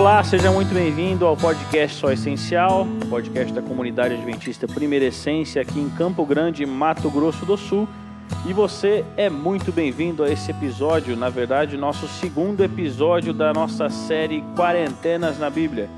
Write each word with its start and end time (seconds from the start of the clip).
Olá, 0.00 0.24
seja 0.24 0.50
muito 0.50 0.72
bem-vindo 0.72 1.26
ao 1.26 1.36
podcast 1.36 1.98
Só 1.98 2.10
Essencial, 2.10 2.86
podcast 3.10 3.52
da 3.52 3.60
comunidade 3.60 4.14
adventista 4.14 4.66
Primeira 4.66 5.04
Essência 5.04 5.60
aqui 5.60 5.78
em 5.78 5.90
Campo 5.90 6.24
Grande, 6.24 6.64
Mato 6.64 7.10
Grosso 7.10 7.44
do 7.44 7.54
Sul. 7.54 7.86
E 8.46 8.52
você 8.54 9.04
é 9.18 9.28
muito 9.28 9.70
bem-vindo 9.70 10.24
a 10.24 10.30
esse 10.30 10.52
episódio, 10.52 11.14
na 11.18 11.28
verdade, 11.28 11.76
nosso 11.76 12.08
segundo 12.08 12.64
episódio 12.64 13.34
da 13.34 13.52
nossa 13.52 13.90
série 13.90 14.42
Quarentenas 14.56 15.38
na 15.38 15.50
Bíblia. 15.50 15.90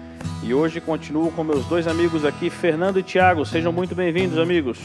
E 0.42 0.52
hoje 0.52 0.80
continuo 0.80 1.30
com 1.30 1.44
meus 1.44 1.64
dois 1.66 1.86
amigos 1.86 2.24
aqui, 2.24 2.50
Fernando 2.50 2.98
e 2.98 3.04
Tiago. 3.04 3.46
Sejam 3.46 3.70
muito 3.70 3.94
bem-vindos, 3.94 4.36
amigos. 4.36 4.80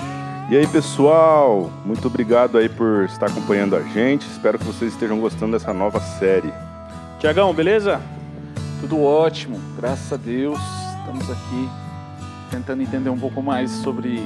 E 0.48 0.56
aí, 0.56 0.68
pessoal? 0.68 1.72
Muito 1.84 2.06
obrigado 2.06 2.56
aí 2.56 2.70
por 2.70 3.06
estar 3.06 3.26
acompanhando 3.26 3.76
a 3.76 3.82
gente. 3.82 4.28
Espero 4.28 4.60
que 4.60 4.66
vocês 4.66 4.94
estejam 4.94 5.20
gostando 5.20 5.54
dessa 5.54 5.74
nova 5.74 6.00
série. 6.00 6.54
Tiagão, 7.20 7.52
beleza? 7.52 8.00
Tudo 8.80 9.02
ótimo, 9.02 9.60
graças 9.76 10.14
a 10.14 10.18
Deus. 10.18 10.60
Estamos 11.00 11.30
aqui 11.32 11.70
tentando 12.52 12.84
entender 12.84 13.10
um 13.10 13.18
pouco 13.18 13.42
mais 13.42 13.72
sobre 13.72 14.22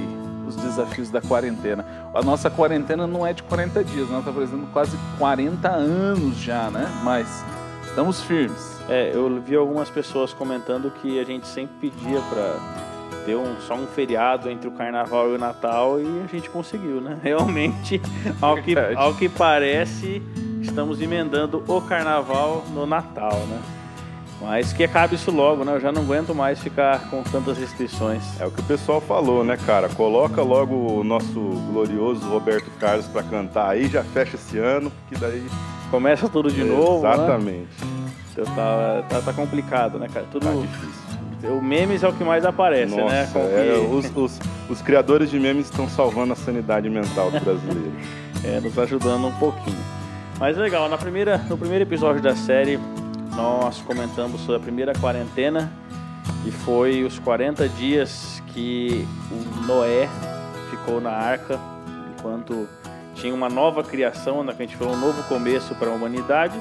os 0.46 0.56
desafios 0.58 1.10
da 1.10 1.22
quarentena. 1.22 1.86
A 2.14 2.22
nossa 2.22 2.50
quarentena 2.50 3.08
não 3.08 3.26
é 3.26 3.32
de 3.32 3.44
40 3.44 3.84
dias, 3.84 4.10
nós 4.10 4.20
estamos 4.20 4.50
fazendo 4.50 4.68
quase 4.74 4.98
40 5.18 5.70
anos 5.70 6.38
já, 6.38 6.70
né? 6.70 6.92
Mas 7.02 7.46
estamos 7.88 8.22
firmes. 8.22 8.78
É, 8.90 9.12
eu 9.14 9.42
vi 9.42 9.56
algumas 9.56 9.90
pessoas 9.90 10.34
comentando 10.34 10.92
que 11.02 11.18
a 11.18 11.24
gente 11.24 11.48
sempre 11.48 11.90
pedia 11.90 12.20
para 12.30 12.56
ter 13.26 13.38
um, 13.38 13.56
só 13.62 13.76
um 13.76 13.88
feriado 13.88 14.50
entre 14.50 14.68
o 14.68 14.72
carnaval 14.72 15.30
e 15.30 15.36
o 15.36 15.38
Natal 15.38 15.98
e 16.00 16.24
a 16.26 16.28
gente 16.28 16.50
conseguiu, 16.50 17.00
né? 17.00 17.18
Realmente, 17.24 18.02
ao 18.42 18.58
que, 18.58 18.76
ao 18.96 19.14
que 19.14 19.30
parece, 19.30 20.22
estamos 20.62 21.02
emendando 21.02 21.64
o 21.68 21.82
carnaval 21.82 22.66
no 22.74 22.86
Natal, 22.86 23.38
né? 23.48 23.81
Mas 24.42 24.74
que 24.74 24.84
acabe 24.84 25.16
isso 25.16 25.30
logo, 25.30 25.64
né? 25.64 25.76
Eu 25.76 25.80
já 25.80 25.92
não 25.92 26.02
aguento 26.02 26.34
mais 26.34 26.60
ficar 26.60 27.10
com 27.12 27.22
tantas 27.22 27.60
restrições. 27.60 28.24
É 28.40 28.46
o 28.46 28.50
que 28.50 28.60
o 28.60 28.64
pessoal 28.64 29.00
falou, 29.00 29.44
né, 29.44 29.56
cara? 29.66 29.88
Coloca 29.90 30.42
logo 30.42 30.74
o 30.74 31.04
nosso 31.04 31.40
glorioso 31.72 32.28
Roberto 32.28 32.70
Carlos 32.80 33.06
para 33.06 33.22
cantar 33.22 33.70
aí, 33.70 33.88
já 33.88 34.04
fecha 34.04 34.36
esse 34.36 34.58
ano, 34.58 34.92
que 35.08 35.16
daí. 35.16 35.46
Começa 35.92 36.28
tudo 36.28 36.52
de 36.52 36.64
novo. 36.64 37.04
Né? 37.04 37.14
Exatamente. 37.14 37.86
Né? 37.86 38.12
Então 38.32 38.46
tá, 38.56 39.04
tá, 39.10 39.22
tá, 39.22 39.34
complicado, 39.34 40.00
né, 40.00 40.08
cara? 40.12 40.26
Tudo 40.32 40.48
tá 40.48 40.54
difícil. 40.54 41.56
O 41.56 41.62
memes 41.62 42.04
é 42.04 42.08
o 42.08 42.14
que 42.14 42.24
mais 42.24 42.46
aparece, 42.46 42.96
Nossa, 42.96 43.14
né? 43.14 43.30
É, 43.36 43.74
que... 43.74 43.96
os, 43.96 44.16
os, 44.16 44.40
os, 44.70 44.82
criadores 44.82 45.30
de 45.30 45.40
memes 45.40 45.66
estão 45.66 45.90
salvando 45.90 46.34
a 46.34 46.36
sanidade 46.36 46.90
mental 46.90 47.32
do 47.32 47.40
brasileiro. 47.40 47.94
é, 48.46 48.60
nos 48.60 48.78
ajudando 48.78 49.28
um 49.28 49.32
pouquinho. 49.34 49.84
Mas 50.40 50.56
legal, 50.58 50.88
na 50.88 50.98
primeira, 50.98 51.38
no 51.50 51.58
primeiro 51.58 51.84
episódio 51.84 52.22
da 52.22 52.36
série, 52.36 52.80
nós 53.36 53.82
comentamos 53.82 54.42
sobre 54.42 54.58
a 54.58 54.60
primeira 54.60 54.94
quarentena 54.94 55.72
e 56.46 56.52
foi 56.52 57.04
os 57.04 57.20
40 57.20 57.68
dias 57.70 58.42
que 58.48 59.08
o 59.32 59.66
Noé 59.66 60.10
ficou 60.70 61.00
na 61.00 61.12
arca 61.12 61.60
enquanto 62.18 62.68
tinha 63.16 63.34
uma 63.34 63.50
nova 63.50 63.84
criação, 63.84 64.44
na 64.44 64.54
que 64.54 64.64
a 64.64 64.66
gente 64.66 64.78
falou 64.78 64.94
um 64.94 65.00
novo 65.00 65.24
começo 65.24 65.76
para 65.76 65.90
a 65.90 65.94
humanidade 65.94 66.60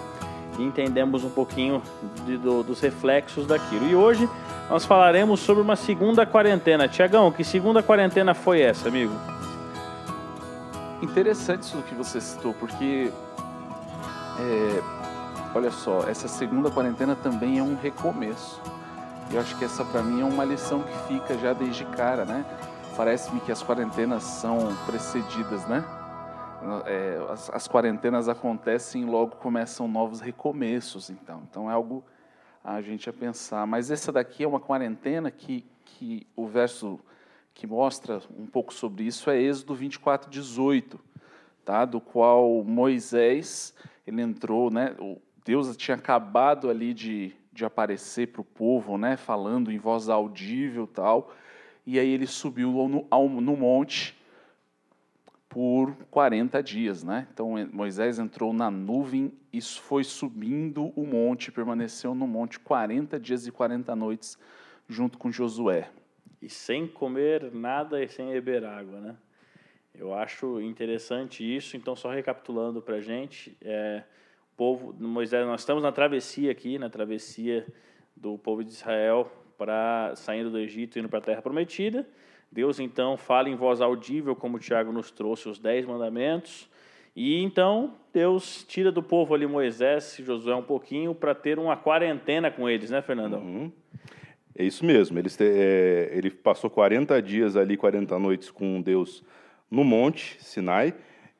e 0.58 0.62
entendemos 0.62 1.24
um 1.24 1.30
pouquinho 1.30 1.82
de, 2.26 2.36
do, 2.36 2.62
dos 2.62 2.80
reflexos 2.80 3.46
daquilo. 3.46 3.88
E 3.88 3.94
hoje 3.94 4.28
nós 4.68 4.84
falaremos 4.84 5.40
sobre 5.40 5.62
uma 5.62 5.76
segunda 5.76 6.26
quarentena. 6.26 6.86
Tiagão, 6.86 7.32
que 7.32 7.42
segunda 7.44 7.82
quarentena 7.82 8.34
foi 8.34 8.60
essa, 8.60 8.88
amigo? 8.88 9.14
Interessante 11.02 11.62
isso 11.62 11.82
que 11.88 11.94
você 11.94 12.20
citou, 12.20 12.52
porque 12.54 13.10
é, 14.38 14.99
olha 15.54 15.70
só, 15.70 16.08
essa 16.08 16.28
segunda 16.28 16.70
quarentena 16.70 17.16
também 17.16 17.58
é 17.58 17.62
um 17.62 17.74
recomeço. 17.74 18.60
Eu 19.32 19.40
acho 19.40 19.56
que 19.58 19.64
essa 19.64 19.84
para 19.84 20.02
mim 20.02 20.20
é 20.20 20.24
uma 20.24 20.44
lição 20.44 20.82
que 20.82 20.96
fica 21.08 21.38
já 21.38 21.52
desde 21.52 21.84
cara, 21.84 22.24
né? 22.24 22.44
Parece-me 22.96 23.40
que 23.40 23.52
as 23.52 23.62
quarentenas 23.62 24.22
são 24.22 24.74
precedidas, 24.86 25.66
né? 25.66 25.84
É, 26.84 27.18
as, 27.30 27.48
as, 27.50 27.68
quarentenas 27.68 28.28
acontecem 28.28 29.02
e 29.02 29.04
logo 29.06 29.36
começam 29.36 29.88
novos 29.88 30.20
recomeços, 30.20 31.08
então. 31.08 31.42
Então 31.48 31.70
é 31.70 31.74
algo 31.74 32.04
a 32.62 32.82
gente 32.82 33.08
a 33.08 33.12
pensar. 33.12 33.66
Mas 33.66 33.90
essa 33.90 34.12
daqui 34.12 34.44
é 34.44 34.48
uma 34.48 34.60
quarentena 34.60 35.30
que, 35.30 35.64
que 35.84 36.26
o 36.36 36.46
verso 36.46 37.00
que 37.54 37.66
mostra 37.66 38.20
um 38.38 38.46
pouco 38.46 38.74
sobre 38.74 39.04
isso 39.04 39.30
é 39.30 39.40
Êxodo 39.40 39.74
24, 39.74 40.30
18, 40.30 41.00
tá? 41.64 41.84
do 41.84 42.00
qual 42.00 42.62
Moisés 42.64 43.74
ele 44.06 44.22
entrou, 44.22 44.70
né? 44.70 44.94
Deus 45.44 45.76
tinha 45.76 45.96
acabado 45.96 46.68
ali 46.68 46.92
de, 46.92 47.34
de 47.52 47.64
aparecer 47.64 48.28
para 48.28 48.40
o 48.40 48.44
povo, 48.44 48.98
né, 48.98 49.16
falando 49.16 49.70
em 49.70 49.78
voz 49.78 50.08
audível 50.08 50.86
tal, 50.86 51.32
e 51.86 51.98
aí 51.98 52.08
ele 52.08 52.26
subiu 52.26 52.70
no, 52.88 53.40
no 53.40 53.56
monte 53.56 54.16
por 55.48 55.94
40 56.10 56.62
dias. 56.62 57.02
Né? 57.02 57.26
Então 57.32 57.54
Moisés 57.72 58.18
entrou 58.18 58.52
na 58.52 58.70
nuvem 58.70 59.32
e 59.52 59.60
foi 59.60 60.04
subindo 60.04 60.92
o 60.94 61.04
monte, 61.04 61.50
permaneceu 61.50 62.14
no 62.14 62.26
monte 62.26 62.58
40 62.60 63.18
dias 63.18 63.46
e 63.46 63.50
40 63.50 63.96
noites 63.96 64.38
junto 64.88 65.18
com 65.18 65.30
Josué. 65.30 65.90
E 66.40 66.48
sem 66.48 66.86
comer 66.86 67.52
nada 67.52 68.02
e 68.02 68.08
sem 68.08 68.30
beber 68.30 68.64
água, 68.64 69.00
né? 69.00 69.16
Eu 69.94 70.14
acho 70.14 70.60
interessante 70.60 71.44
isso. 71.44 71.76
Então, 71.76 71.94
só 71.94 72.10
recapitulando 72.10 72.80
para 72.80 72.96
a 72.96 73.00
gente, 73.00 73.56
é, 73.60 74.02
povo, 74.60 74.94
Moisés, 75.00 75.46
nós 75.46 75.62
estamos 75.62 75.82
na 75.82 75.90
travessia 75.90 76.50
aqui, 76.50 76.78
na 76.78 76.90
travessia 76.90 77.66
do 78.14 78.36
povo 78.36 78.62
de 78.62 78.68
Israel 78.68 79.32
para 79.56 80.12
saindo 80.14 80.50
do 80.50 80.58
Egito 80.58 80.98
e 80.98 81.00
indo 81.00 81.08
para 81.08 81.18
a 81.18 81.22
Terra 81.22 81.40
Prometida. 81.40 82.06
Deus 82.52 82.78
então 82.78 83.16
fala 83.16 83.48
em 83.48 83.56
voz 83.56 83.80
audível, 83.80 84.36
como 84.36 84.58
Tiago 84.58 84.92
nos 84.92 85.10
trouxe, 85.10 85.48
os 85.48 85.58
dez 85.58 85.86
mandamentos. 85.86 86.68
E 87.16 87.42
então 87.42 87.94
Deus 88.12 88.62
tira 88.68 88.92
do 88.92 89.02
povo 89.02 89.32
ali 89.32 89.46
Moisés 89.46 90.18
e 90.18 90.24
Josué 90.24 90.54
um 90.54 90.62
pouquinho 90.62 91.14
para 91.14 91.34
ter 91.34 91.58
uma 91.58 91.74
quarentena 91.74 92.50
com 92.50 92.68
eles, 92.68 92.90
né, 92.90 93.00
Fernandão? 93.00 93.40
Uhum. 93.40 93.72
É 94.54 94.62
isso 94.62 94.84
mesmo. 94.84 95.18
É, 95.18 96.10
ele 96.12 96.30
passou 96.30 96.68
40 96.68 97.22
dias 97.22 97.56
ali, 97.56 97.78
40 97.78 98.18
noites 98.18 98.50
com 98.50 98.82
Deus 98.82 99.24
no 99.70 99.84
monte 99.84 100.36
Sinai. 100.44 100.92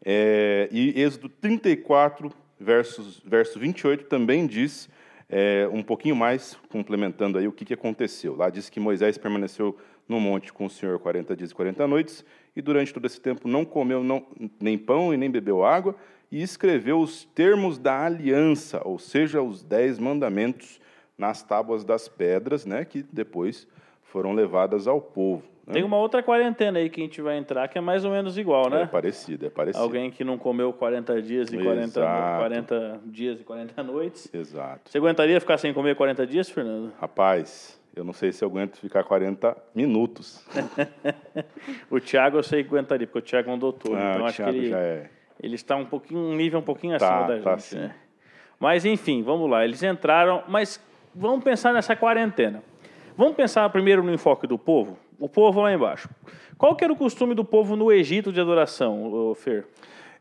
É, 0.03 0.71
e 0.73 0.99
Êxodo 0.99 1.29
34 1.29 2.33
versos, 2.61 3.21
verso 3.25 3.59
28 3.59 4.05
também 4.05 4.47
diz 4.47 4.89
é, 5.29 5.69
um 5.73 5.83
pouquinho 5.83 6.15
mais, 6.15 6.59
complementando 6.69 7.39
aí 7.39 7.49
o 7.49 7.53
que, 7.53 7.65
que 7.65 7.75
aconteceu. 7.75 8.37
Lá 8.37 8.51
diz 8.51 8.69
que 8.69 8.79
Moisés 8.79 9.17
permaneceu 9.17 9.77
no 10.09 10.21
monte 10.21 10.53
com 10.53 10.67
o 10.67 10.71
Senhor 10.71 10.99
40 10.99 11.37
dias 11.37 11.53
e 11.53 11.55
40 11.55 11.87
noites, 11.87 12.25
e 12.55 12.61
durante 12.61 12.93
todo 12.93 13.07
esse 13.07 13.21
tempo 13.21 13.47
não 13.47 13.65
comeu 13.65 14.03
não, 14.03 14.27
nem 14.61 14.77
pão 14.77 15.15
e 15.15 15.17
nem 15.17 15.31
bebeu 15.31 15.65
água, 15.65 15.95
e 16.33 16.43
escreveu 16.43 17.01
os 17.01 17.25
termos 17.25 17.79
da 17.79 18.05
aliança, 18.05 18.83
ou 18.85 18.99
seja, 18.99 19.41
os 19.41 19.63
dez 19.63 19.99
mandamentos, 19.99 20.81
nas 21.17 21.43
tábuas 21.43 21.85
das 21.85 22.09
pedras, 22.09 22.65
né, 22.65 22.85
que 22.85 23.03
depois 23.03 23.69
foram 24.03 24.33
levadas 24.33 24.89
ao 24.89 25.01
povo. 25.01 25.45
Tem 25.73 25.83
uma 25.83 25.97
outra 25.97 26.23
quarentena 26.23 26.79
aí 26.79 26.91
que 26.91 27.01
a 27.01 27.05
gente 27.05 27.21
vai 27.21 27.37
entrar 27.37 27.69
que 27.69 27.79
é 27.79 27.81
mais 27.81 28.05
ou 28.05 28.11
menos 28.11 28.37
igual, 28.39 28.69
né? 28.69 28.83
É 28.83 28.87
parecido, 28.87 29.47
é 29.47 29.51
parecido. 29.51 29.83
Alguém 29.83 30.11
que 30.11 30.25
não 30.25 30.39
comeu 30.39 30.73
40 30.73 31.23
dias 31.23 31.53
e 31.53 31.59
40, 31.59 32.01
40 32.01 33.01
dias 33.07 33.41
e 33.41 33.45
40 33.45 33.83
noites. 33.83 34.29
Exato. 34.33 34.91
Você 34.91 34.99
aguentaria 34.99 35.41
ficar 35.41 35.59
sem 35.59 35.73
comer 35.73 35.95
40 35.97 36.27
dias, 36.27 36.49
Fernando? 36.51 36.93
Rapaz, 37.01 37.81
eu 37.95 38.05
não 38.05 38.13
sei 38.13 38.33
se 38.33 38.45
eu 38.45 38.49
aguento 38.49 38.77
ficar 38.77 39.05
40 39.05 39.57
minutos. 39.75 40.45
o 41.91 42.01
Thiago 42.01 42.39
eu 42.39 42.43
sei 42.43 42.63
que 42.63 42.69
aguentaria, 42.69 43.07
porque 43.07 43.19
o 43.19 43.23
Thiago 43.23 43.51
é 43.51 43.55
um 43.55 43.59
doutor. 43.59 43.97
Ah, 43.97 44.13
então 44.15 44.27
acho 44.27 44.43
que 44.43 44.49
ele, 44.49 44.73
é. 44.73 45.11
ele 45.43 45.55
está 45.55 45.77
um 45.77 45.85
pouquinho, 45.85 46.21
um 46.21 46.37
nível 46.37 46.61
um 46.61 46.63
pouquinho 46.63 46.97
tá, 46.99 47.07
acima 47.07 47.37
da 47.37 47.43
tá 47.43 47.51
gente. 47.57 47.63
Sim. 47.63 47.79
Né? 47.79 47.95
Mas 48.59 48.85
enfim, 48.85 49.23
vamos 49.23 49.51
lá. 49.51 49.65
Eles 49.65 49.83
entraram, 49.83 50.45
mas 50.47 50.81
vamos 51.15 51.43
pensar 51.43 51.73
nessa 51.73 51.97
quarentena. 51.97 52.63
Vamos 53.17 53.35
pensar 53.35 53.69
primeiro 53.71 54.03
no 54.03 54.13
enfoque 54.13 54.47
do 54.47 54.59
povo? 54.59 54.99
O 55.21 55.29
povo 55.29 55.61
lá 55.61 55.73
embaixo. 55.73 56.09
Qual 56.57 56.75
que 56.75 56.83
era 56.83 56.93
o 56.93 56.97
costume 56.97 57.35
do 57.35 57.45
povo 57.45 57.77
no 57.77 57.93
Egito 57.93 58.33
de 58.33 58.41
adoração, 58.41 59.35
Fer? 59.37 59.67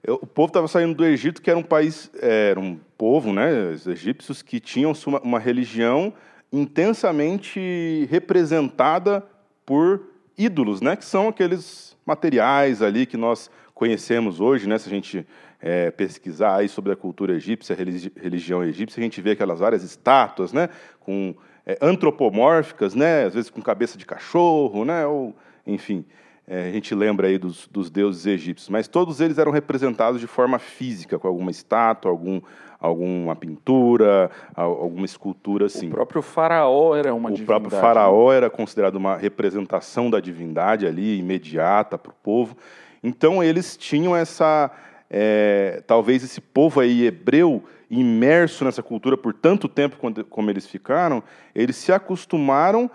O 0.05 0.27
povo 0.27 0.47
estava 0.47 0.67
saindo 0.67 0.93
do 0.93 1.05
Egito, 1.05 1.41
que 1.41 1.49
era 1.49 1.57
um 1.57 1.63
país, 1.63 2.11
é, 2.21 2.51
era 2.51 2.59
um 2.59 2.77
povo, 2.97 3.33
né, 3.33 3.71
os 3.71 3.87
egípcios, 3.87 4.41
que 4.41 4.59
tinham 4.59 4.93
uma, 5.23 5.39
religião 5.39 6.13
intensamente 6.51 8.07
representada 8.09 9.25
por 9.65 10.01
ídolos, 10.37 10.81
né, 10.81 10.95
que 10.95 11.05
são 11.05 11.27
aqueles 11.29 11.97
materiais 12.05 12.81
ali 12.81 13.05
que 13.05 13.17
nós 13.17 13.51
conhecemos 13.73 14.39
hoje, 14.39 14.67
né, 14.67 14.77
se 14.77 14.87
a 14.87 14.91
gente 14.91 15.27
é, 15.61 15.91
pesquisar 15.91 16.57
aí 16.57 16.69
sobre 16.69 16.91
a 16.93 16.95
cultura 16.95 17.33
egípcia, 17.33 17.75
a 17.75 18.21
religião 18.21 18.63
egípcia, 18.63 19.01
a 19.01 19.03
gente 19.03 19.21
vê 19.21 19.31
aquelas 19.31 19.59
várias 19.59 19.83
estátuas, 19.83 20.53
né, 20.53 20.69
com 20.99 21.35
é, 21.69 21.77
antropomórficas, 21.81 22.95
né, 22.95 23.25
às 23.25 23.35
vezes 23.35 23.51
com 23.51 23.61
cabeça 23.61 23.95
de 23.95 24.03
cachorro, 24.03 24.83
né, 24.83 25.05
ou 25.05 25.35
enfim, 25.67 26.03
é, 26.47 26.67
a 26.67 26.71
gente 26.71 26.95
lembra 26.95 27.27
aí 27.27 27.37
dos, 27.37 27.67
dos, 27.67 27.91
deuses 27.91 28.25
egípcios, 28.25 28.69
mas 28.69 28.87
todos 28.87 29.21
eles 29.21 29.37
eram 29.37 29.51
representados 29.51 30.19
de 30.19 30.25
forma 30.25 30.57
física, 30.57 31.19
com 31.19 31.27
alguma 31.27 31.51
estátua, 31.51 32.09
algum, 32.09 32.41
alguma 32.79 33.35
pintura, 33.35 34.31
alguma 34.55 35.05
escultura 35.05 35.67
assim. 35.67 35.89
O 35.89 35.91
próprio 35.91 36.23
faraó 36.23 36.95
era 36.95 37.13
uma 37.13 37.29
o 37.29 37.33
divindade. 37.33 37.43
O 37.43 37.45
próprio 37.45 37.79
faraó 37.79 38.33
era 38.33 38.49
considerado 38.49 38.95
uma 38.95 39.15
representação 39.15 40.09
da 40.09 40.19
divindade 40.19 40.87
ali, 40.87 41.19
imediata 41.19 41.99
para 41.99 42.09
o 42.09 42.15
povo. 42.23 42.57
Então 43.03 43.43
eles 43.43 43.77
tinham 43.77 44.15
essa, 44.15 44.71
é, 45.09 45.83
talvez 45.87 46.23
esse 46.23 46.39
povo 46.39 46.79
aí 46.79 47.05
hebreu 47.05 47.63
imerso 47.89 48.63
nessa 48.63 48.83
cultura 48.83 49.17
por 49.17 49.33
tanto 49.33 49.67
tempo 49.67 49.97
como 50.29 50.49
eles 50.49 50.67
ficaram, 50.67 51.23
eles 51.55 51.75
se 51.75 51.91
acostumaram 51.91 52.89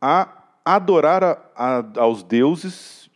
a 0.00 0.42
adorar 0.64 1.22
a, 1.22 1.38
a, 1.54 1.84
aos 1.96 2.22
deuses 2.22 3.08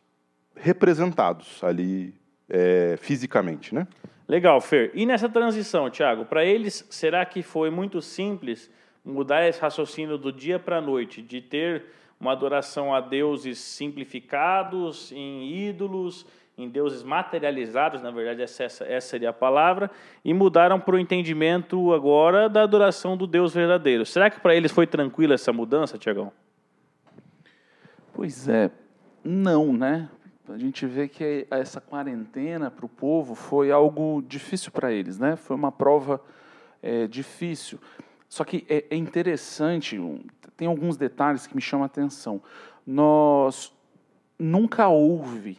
representados 0.55 1.63
ali 1.63 2.15
é, 2.49 2.97
fisicamente, 3.01 3.75
né? 3.75 3.87
Legal, 4.29 4.61
Fer. 4.61 4.91
E 4.95 5.07
nessa 5.07 5.29
transição, 5.29 5.89
Tiago, 5.89 6.25
para 6.25 6.45
eles, 6.45 6.85
será 6.91 7.25
que 7.25 7.43
foi 7.43 7.71
muito 7.71 8.03
simples 8.03 8.71
mudar 9.05 9.47
esse 9.49 9.61
raciocínio 9.61 10.19
do 10.19 10.33
dia 10.33 10.59
para 10.59 10.79
a 10.79 10.81
noite, 10.81 11.23
de 11.23 11.41
ter 11.41 11.85
uma 12.19 12.33
adoração 12.33 12.93
a 12.93 13.01
deuses 13.01 13.59
simplificados, 13.59 15.13
em 15.13 15.69
ídolos, 15.69 16.27
em 16.59 16.69
deuses 16.69 17.03
materializados, 17.03 18.01
na 18.01 18.11
verdade 18.11 18.43
essa, 18.43 18.65
essa 18.65 19.09
seria 19.09 19.31
a 19.31 19.33
palavra, 19.33 19.91
e 20.25 20.33
mudaram 20.33 20.81
para 20.81 20.97
o 20.97 20.99
entendimento 20.99 21.93
agora 21.93 22.49
da 22.49 22.63
adoração 22.63 23.17
do 23.17 23.27
Deus 23.27 23.53
verdadeiro. 23.53 24.07
Será 24.07 24.31
que 24.31 24.41
para 24.41 24.55
eles 24.55 24.73
foi 24.73 24.87
tranquila 24.87 25.35
essa 25.35 25.53
mudança, 25.53 25.99
Tiagão? 25.99 26.33
Pois 28.15 28.49
é, 28.49 28.71
não, 29.23 29.73
né? 29.73 30.09
A 30.49 30.57
gente 30.57 30.87
vê 30.87 31.09
que 31.09 31.47
essa 31.51 31.81
quarentena 31.81 32.71
para 32.71 32.87
o 32.87 32.89
povo 32.89 33.35
foi 33.35 33.71
algo 33.71 34.23
difícil 34.27 34.73
para 34.73 34.93
eles, 34.93 35.19
né? 35.19 35.37
Foi 35.37 35.55
uma 35.55 35.73
prova 35.73 36.21
é, 36.83 37.07
difícil. 37.07 37.79
Só 38.29 38.45
que 38.45 38.65
é, 38.69 38.85
é 38.91 38.97
interessante, 38.97 40.01
tem 40.57 40.69
alguns 40.69 40.97
detalhes 40.97 41.47
que 41.47 41.55
me 41.55 41.61
chamam 41.61 41.83
a 41.83 41.87
atenção. 41.87 42.41
Nós 42.87 43.75
nunca 44.39 44.89
houve 44.89 45.59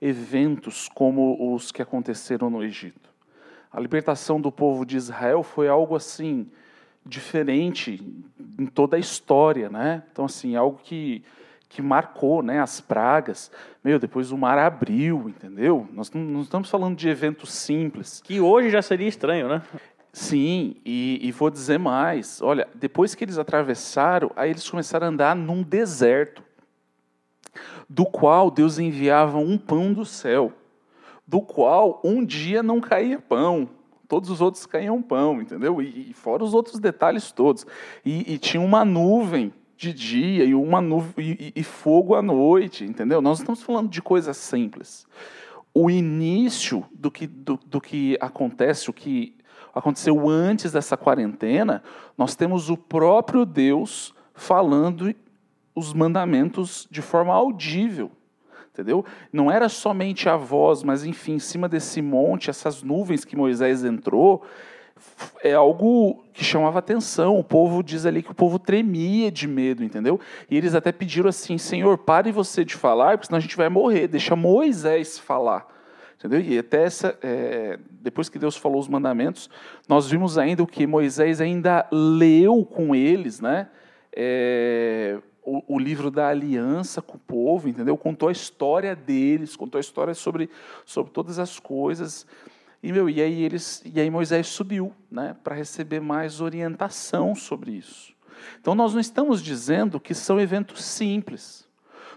eventos 0.00 0.88
como 0.88 1.54
os 1.54 1.72
que 1.72 1.82
aconteceram 1.82 2.50
no 2.50 2.62
Egito. 2.62 3.10
A 3.72 3.80
libertação 3.80 4.40
do 4.40 4.52
povo 4.52 4.84
de 4.84 4.96
Israel 4.96 5.42
foi 5.42 5.68
algo 5.68 5.94
assim 5.96 6.50
diferente 7.04 8.02
em 8.58 8.66
toda 8.66 8.96
a 8.96 9.00
história, 9.00 9.68
né? 9.68 10.02
Então 10.10 10.24
assim, 10.24 10.56
algo 10.56 10.80
que 10.82 11.22
que 11.68 11.82
marcou 11.82 12.42
né, 12.42 12.60
as 12.60 12.80
pragas. 12.80 13.50
Meu, 13.82 13.98
depois 13.98 14.30
o 14.30 14.38
mar 14.38 14.58
abriu, 14.58 15.28
entendeu? 15.28 15.86
Nós 15.92 16.10
não, 16.12 16.40
estamos 16.40 16.70
falando 16.70 16.96
de 16.96 17.08
eventos 17.08 17.52
simples. 17.52 18.22
Que 18.24 18.40
hoje 18.40 18.70
já 18.70 18.80
seria 18.80 19.08
estranho, 19.08 19.48
né? 19.48 19.62
Sim, 20.12 20.76
e, 20.84 21.18
e, 21.20 21.30
vou 21.32 21.50
dizer 21.50 21.78
mais. 21.78 22.40
Olha, 22.40 22.66
depois 22.74 23.14
que 23.14 23.24
eles 23.24 23.36
atravessaram, 23.36 24.30
aí 24.34 24.50
eles 24.50 24.68
começaram 24.68 25.06
a 25.06 25.10
andar 25.10 25.36
num 25.36 25.62
deserto, 25.62 26.42
do 27.88 28.04
qual 28.04 28.50
Deus 28.50 28.78
enviava 28.78 29.38
um 29.38 29.56
pão 29.56 29.92
do 29.92 30.04
céu, 30.04 30.52
do 31.26 31.40
qual 31.40 32.00
um 32.04 32.24
dia 32.24 32.62
não 32.62 32.80
caía 32.80 33.18
pão, 33.18 33.68
todos 34.08 34.30
os 34.30 34.40
outros 34.40 34.66
caíam 34.66 35.02
pão, 35.02 35.40
entendeu? 35.40 35.80
E, 35.82 36.10
e 36.10 36.12
fora 36.12 36.44
os 36.44 36.54
outros 36.54 36.78
detalhes 36.78 37.32
todos. 37.32 37.66
E, 38.04 38.34
e 38.34 38.38
tinha 38.38 38.62
uma 38.62 38.84
nuvem 38.84 39.52
de 39.76 39.92
dia 39.92 40.44
e 40.44 40.54
uma 40.54 40.80
nuvem 40.80 41.36
e, 41.38 41.52
e, 41.54 41.62
fogo 41.62 42.14
à 42.14 42.22
noite, 42.22 42.84
entendeu? 42.84 43.20
Nós 43.20 43.38
estamos 43.38 43.62
falando 43.62 43.88
de 43.88 44.00
coisas 44.00 44.36
simples. 44.36 45.06
O 45.74 45.90
início 45.90 46.84
do 46.92 47.10
que, 47.10 47.26
do, 47.26 47.58
do 47.66 47.80
que 47.80 48.16
acontece, 48.20 48.88
o 48.88 48.92
que 48.92 49.36
aconteceu 49.74 50.28
antes 50.28 50.72
dessa 50.72 50.96
quarentena, 50.96 51.82
nós 52.16 52.34
temos 52.34 52.70
o 52.70 52.76
próprio 52.76 53.44
Deus 53.44 54.14
falando 54.32 55.14
os 55.76 55.92
mandamentos 55.92 56.88
de 56.90 57.02
forma 57.02 57.34
audível. 57.34 58.10
Entendeu? 58.72 59.04
Não 59.32 59.50
era 59.50 59.68
somente 59.68 60.28
a 60.28 60.36
voz, 60.36 60.82
mas 60.82 61.04
enfim, 61.04 61.34
em 61.34 61.38
cima 61.38 61.68
desse 61.68 62.02
monte, 62.02 62.50
essas 62.50 62.82
nuvens 62.82 63.24
que 63.24 63.36
Moisés 63.36 63.84
entrou, 63.84 64.42
é 65.42 65.54
algo 65.54 66.24
que 66.32 66.44
chamava 66.44 66.78
atenção. 66.78 67.38
O 67.38 67.44
povo 67.44 67.82
diz 67.82 68.04
ali 68.04 68.22
que 68.22 68.30
o 68.30 68.34
povo 68.34 68.58
tremia 68.58 69.30
de 69.30 69.46
medo, 69.46 69.84
entendeu? 69.84 70.20
E 70.50 70.56
eles 70.56 70.74
até 70.74 70.92
pediram 70.92 71.28
assim: 71.28 71.56
Senhor, 71.56 71.96
pare 71.98 72.32
você 72.32 72.64
de 72.64 72.74
falar, 72.74 73.16
porque 73.16 73.26
senão 73.26 73.38
a 73.38 73.40
gente 73.40 73.56
vai 73.56 73.68
morrer. 73.68 74.08
Deixa 74.08 74.36
Moisés 74.36 75.18
falar. 75.18 75.66
Entendeu? 76.18 76.40
E 76.40 76.58
até 76.58 76.82
essa, 76.82 77.16
é, 77.22 77.78
depois 78.00 78.28
que 78.28 78.38
Deus 78.38 78.56
falou 78.56 78.80
os 78.80 78.88
mandamentos, 78.88 79.50
nós 79.88 80.08
vimos 80.08 80.38
ainda 80.38 80.62
o 80.62 80.66
que 80.66 80.86
Moisés 80.86 81.40
ainda 81.40 81.86
leu 81.92 82.64
com 82.64 82.94
eles, 82.94 83.40
né? 83.40 83.68
É, 84.14 85.18
o, 85.46 85.76
o, 85.76 85.78
livro 85.78 86.10
da 86.10 86.28
aliança 86.28 87.00
com 87.00 87.16
o 87.16 87.20
povo, 87.20 87.68
entendeu? 87.68 87.96
Contou 87.96 88.28
a 88.28 88.32
história 88.32 88.96
deles, 88.96 89.54
contou 89.54 89.78
a 89.78 89.80
história 89.80 90.12
sobre, 90.12 90.50
sobre 90.84 91.12
todas 91.12 91.38
as 91.38 91.60
coisas. 91.60 92.26
E, 92.82 92.92
meu, 92.92 93.08
e, 93.08 93.22
aí, 93.22 93.42
eles, 93.42 93.82
e 93.84 94.00
aí 94.00 94.10
Moisés 94.10 94.48
subiu 94.48 94.92
né, 95.10 95.36
para 95.42 95.54
receber 95.54 96.00
mais 96.00 96.40
orientação 96.40 97.34
sobre 97.34 97.72
isso. 97.72 98.14
Então, 98.60 98.74
nós 98.74 98.92
não 98.92 99.00
estamos 99.00 99.42
dizendo 99.42 100.00
que 100.00 100.14
são 100.14 100.40
eventos 100.40 100.84
simples. 100.84 101.66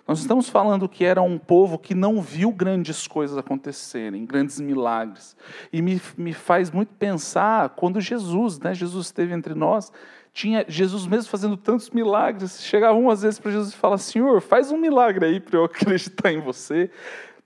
Nós 0.10 0.22
estamos 0.22 0.50
falando 0.50 0.90
que 0.90 1.06
era 1.06 1.22
um 1.22 1.38
povo 1.38 1.78
que 1.78 1.94
não 1.94 2.20
viu 2.20 2.52
grandes 2.52 3.06
coisas 3.06 3.38
acontecerem, 3.38 4.26
grandes 4.26 4.60
milagres. 4.60 5.38
E 5.72 5.84
me, 5.84 6.02
me 6.18 6.34
faz 6.34 6.72
muito 6.72 6.92
pensar 6.96 7.70
quando 7.70 8.02
Jesus, 8.02 8.58
né, 8.58 8.74
Jesus 8.74 9.06
esteve 9.06 9.36
entre 9.36 9.54
nós, 9.54 9.92
tinha 10.40 10.64
Jesus 10.70 11.06
mesmo 11.06 11.30
fazendo 11.30 11.58
tantos 11.58 11.90
milagres. 11.90 12.64
Chegavam 12.64 13.10
às 13.10 13.24
vezes 13.24 13.40
para 13.40 13.52
Jesus 13.52 13.74
e 13.74 13.76
falavam: 13.76 13.98
Senhor, 13.98 14.40
faz 14.40 14.72
um 14.72 14.78
milagre 14.78 15.26
aí 15.26 15.40
para 15.40 15.58
eu 15.58 15.66
acreditar 15.66 16.32
em 16.32 16.40
você. 16.40 16.90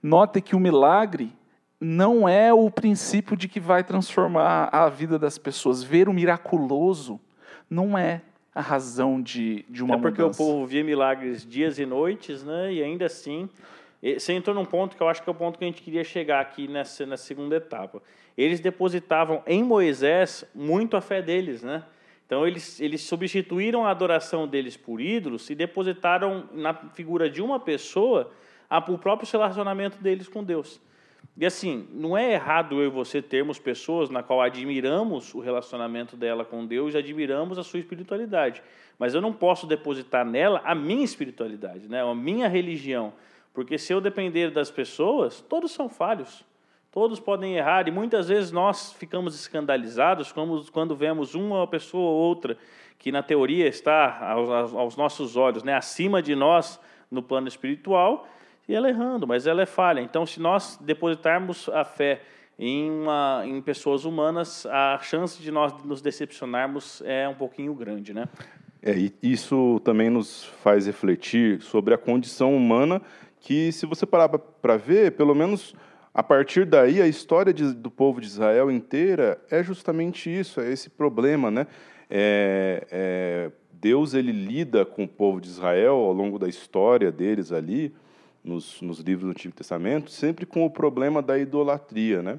Note 0.00 0.40
que 0.40 0.54
o 0.54 0.60
milagre 0.60 1.32
não 1.80 2.28
é 2.28 2.54
o 2.54 2.70
princípio 2.70 3.36
de 3.36 3.48
que 3.48 3.58
vai 3.58 3.82
transformar 3.82 4.68
a 4.70 4.88
vida 4.88 5.18
das 5.18 5.38
pessoas. 5.38 5.82
Ver 5.82 6.08
o 6.08 6.12
miraculoso 6.12 7.20
não 7.68 7.98
é 7.98 8.22
a 8.54 8.60
razão 8.60 9.20
de, 9.20 9.64
de 9.68 9.82
uma 9.82 9.96
é 9.96 9.98
porque 9.98 10.22
mudança. 10.22 10.40
o 10.40 10.46
povo 10.46 10.64
via 10.64 10.84
milagres 10.84 11.44
dias 11.44 11.80
e 11.80 11.84
noites, 11.84 12.44
né? 12.44 12.74
E 12.74 12.80
ainda 12.80 13.06
assim, 13.06 13.48
você 14.00 14.34
entrou 14.34 14.54
num 14.54 14.64
ponto 14.64 14.96
que 14.96 15.02
eu 15.02 15.08
acho 15.08 15.20
que 15.20 15.28
é 15.28 15.32
o 15.32 15.34
ponto 15.34 15.58
que 15.58 15.64
a 15.64 15.66
gente 15.66 15.82
queria 15.82 16.04
chegar 16.04 16.40
aqui 16.40 16.68
nessa, 16.68 17.04
nessa 17.04 17.24
segunda 17.24 17.56
etapa. 17.56 18.00
Eles 18.38 18.60
depositavam 18.60 19.42
em 19.48 19.64
Moisés 19.64 20.44
muito 20.54 20.96
a 20.96 21.00
fé 21.00 21.20
deles, 21.20 21.60
né? 21.60 21.82
Então 22.26 22.46
eles, 22.46 22.80
eles 22.80 23.02
substituíram 23.02 23.84
a 23.84 23.90
adoração 23.90 24.48
deles 24.48 24.76
por 24.76 25.00
ídolos 25.00 25.48
e 25.50 25.54
depositaram 25.54 26.48
na 26.52 26.72
figura 26.72 27.28
de 27.28 27.42
uma 27.42 27.60
pessoa 27.60 28.30
a, 28.68 28.78
o 28.78 28.98
próprio 28.98 29.28
relacionamento 29.30 29.98
deles 29.98 30.28
com 30.28 30.42
Deus. 30.42 30.80
E 31.36 31.44
assim, 31.44 31.88
não 31.92 32.16
é 32.16 32.32
errado 32.32 32.80
eu 32.80 32.86
e 32.86 32.90
você 32.90 33.20
termos 33.20 33.58
pessoas 33.58 34.08
na 34.08 34.22
qual 34.22 34.40
admiramos 34.40 35.34
o 35.34 35.40
relacionamento 35.40 36.16
dela 36.16 36.44
com 36.44 36.64
Deus 36.64 36.94
e 36.94 36.98
admiramos 36.98 37.58
a 37.58 37.64
sua 37.64 37.80
espiritualidade. 37.80 38.62
Mas 38.98 39.14
eu 39.14 39.20
não 39.20 39.32
posso 39.32 39.66
depositar 39.66 40.24
nela 40.24 40.62
a 40.64 40.74
minha 40.74 41.04
espiritualidade, 41.04 41.88
né? 41.88 42.02
a 42.02 42.14
minha 42.14 42.48
religião. 42.48 43.12
Porque 43.52 43.78
se 43.78 43.92
eu 43.92 44.00
depender 44.00 44.50
das 44.50 44.70
pessoas, 44.70 45.40
todos 45.40 45.72
são 45.72 45.88
falhos. 45.88 46.44
Todos 46.94 47.18
podem 47.18 47.56
errar 47.56 47.88
e 47.88 47.90
muitas 47.90 48.28
vezes 48.28 48.52
nós 48.52 48.92
ficamos 48.92 49.34
escandalizados 49.34 50.32
quando 50.70 50.94
vemos 50.94 51.34
uma 51.34 51.66
pessoa 51.66 52.08
ou 52.08 52.14
outra 52.14 52.56
que 53.00 53.10
na 53.10 53.20
teoria 53.20 53.66
está 53.66 54.16
aos, 54.24 54.72
aos 54.72 54.96
nossos 54.96 55.36
olhos, 55.36 55.64
né, 55.64 55.74
acima 55.74 56.22
de 56.22 56.36
nós 56.36 56.78
no 57.10 57.20
plano 57.20 57.48
espiritual, 57.48 58.28
e 58.68 58.76
ela 58.76 58.88
errando, 58.88 59.26
mas 59.26 59.44
ela 59.44 59.62
é 59.62 59.66
falha. 59.66 60.00
Então, 60.00 60.24
se 60.24 60.38
nós 60.38 60.78
depositarmos 60.80 61.68
a 61.70 61.84
fé 61.84 62.22
em, 62.56 62.88
uma, 62.88 63.42
em 63.44 63.60
pessoas 63.60 64.04
humanas, 64.04 64.64
a 64.66 64.96
chance 65.02 65.42
de 65.42 65.50
nós 65.50 65.74
nos 65.82 66.00
decepcionarmos 66.00 67.02
é 67.04 67.28
um 67.28 67.34
pouquinho 67.34 67.74
grande, 67.74 68.14
né? 68.14 68.28
É, 68.80 68.96
e 68.96 69.12
isso 69.20 69.80
também 69.80 70.10
nos 70.10 70.44
faz 70.44 70.86
refletir 70.86 71.60
sobre 71.60 71.92
a 71.92 71.98
condição 71.98 72.54
humana 72.54 73.02
que, 73.40 73.72
se 73.72 73.84
você 73.84 74.06
parar 74.06 74.28
para 74.28 74.76
ver, 74.76 75.16
pelo 75.16 75.34
menos 75.34 75.74
a 76.14 76.22
partir 76.22 76.64
daí, 76.64 77.02
a 77.02 77.08
história 77.08 77.52
de, 77.52 77.74
do 77.74 77.90
povo 77.90 78.20
de 78.20 78.28
Israel 78.28 78.70
inteira 78.70 79.36
é 79.50 79.64
justamente 79.64 80.30
isso, 80.30 80.60
é 80.60 80.70
esse 80.70 80.88
problema, 80.88 81.50
né? 81.50 81.66
É, 82.08 82.86
é, 82.88 83.50
Deus 83.72 84.14
ele 84.14 84.30
lida 84.30 84.84
com 84.86 85.02
o 85.02 85.08
povo 85.08 85.40
de 85.40 85.48
Israel 85.48 85.94
ao 85.94 86.12
longo 86.12 86.38
da 86.38 86.48
história 86.48 87.10
deles 87.10 87.50
ali, 87.50 87.92
nos, 88.44 88.80
nos, 88.80 89.00
livros 89.00 89.24
do 89.24 89.30
Antigo 89.30 89.54
Testamento, 89.54 90.10
sempre 90.12 90.46
com 90.46 90.64
o 90.64 90.70
problema 90.70 91.20
da 91.20 91.36
idolatria. 91.36 92.22
Né? 92.22 92.38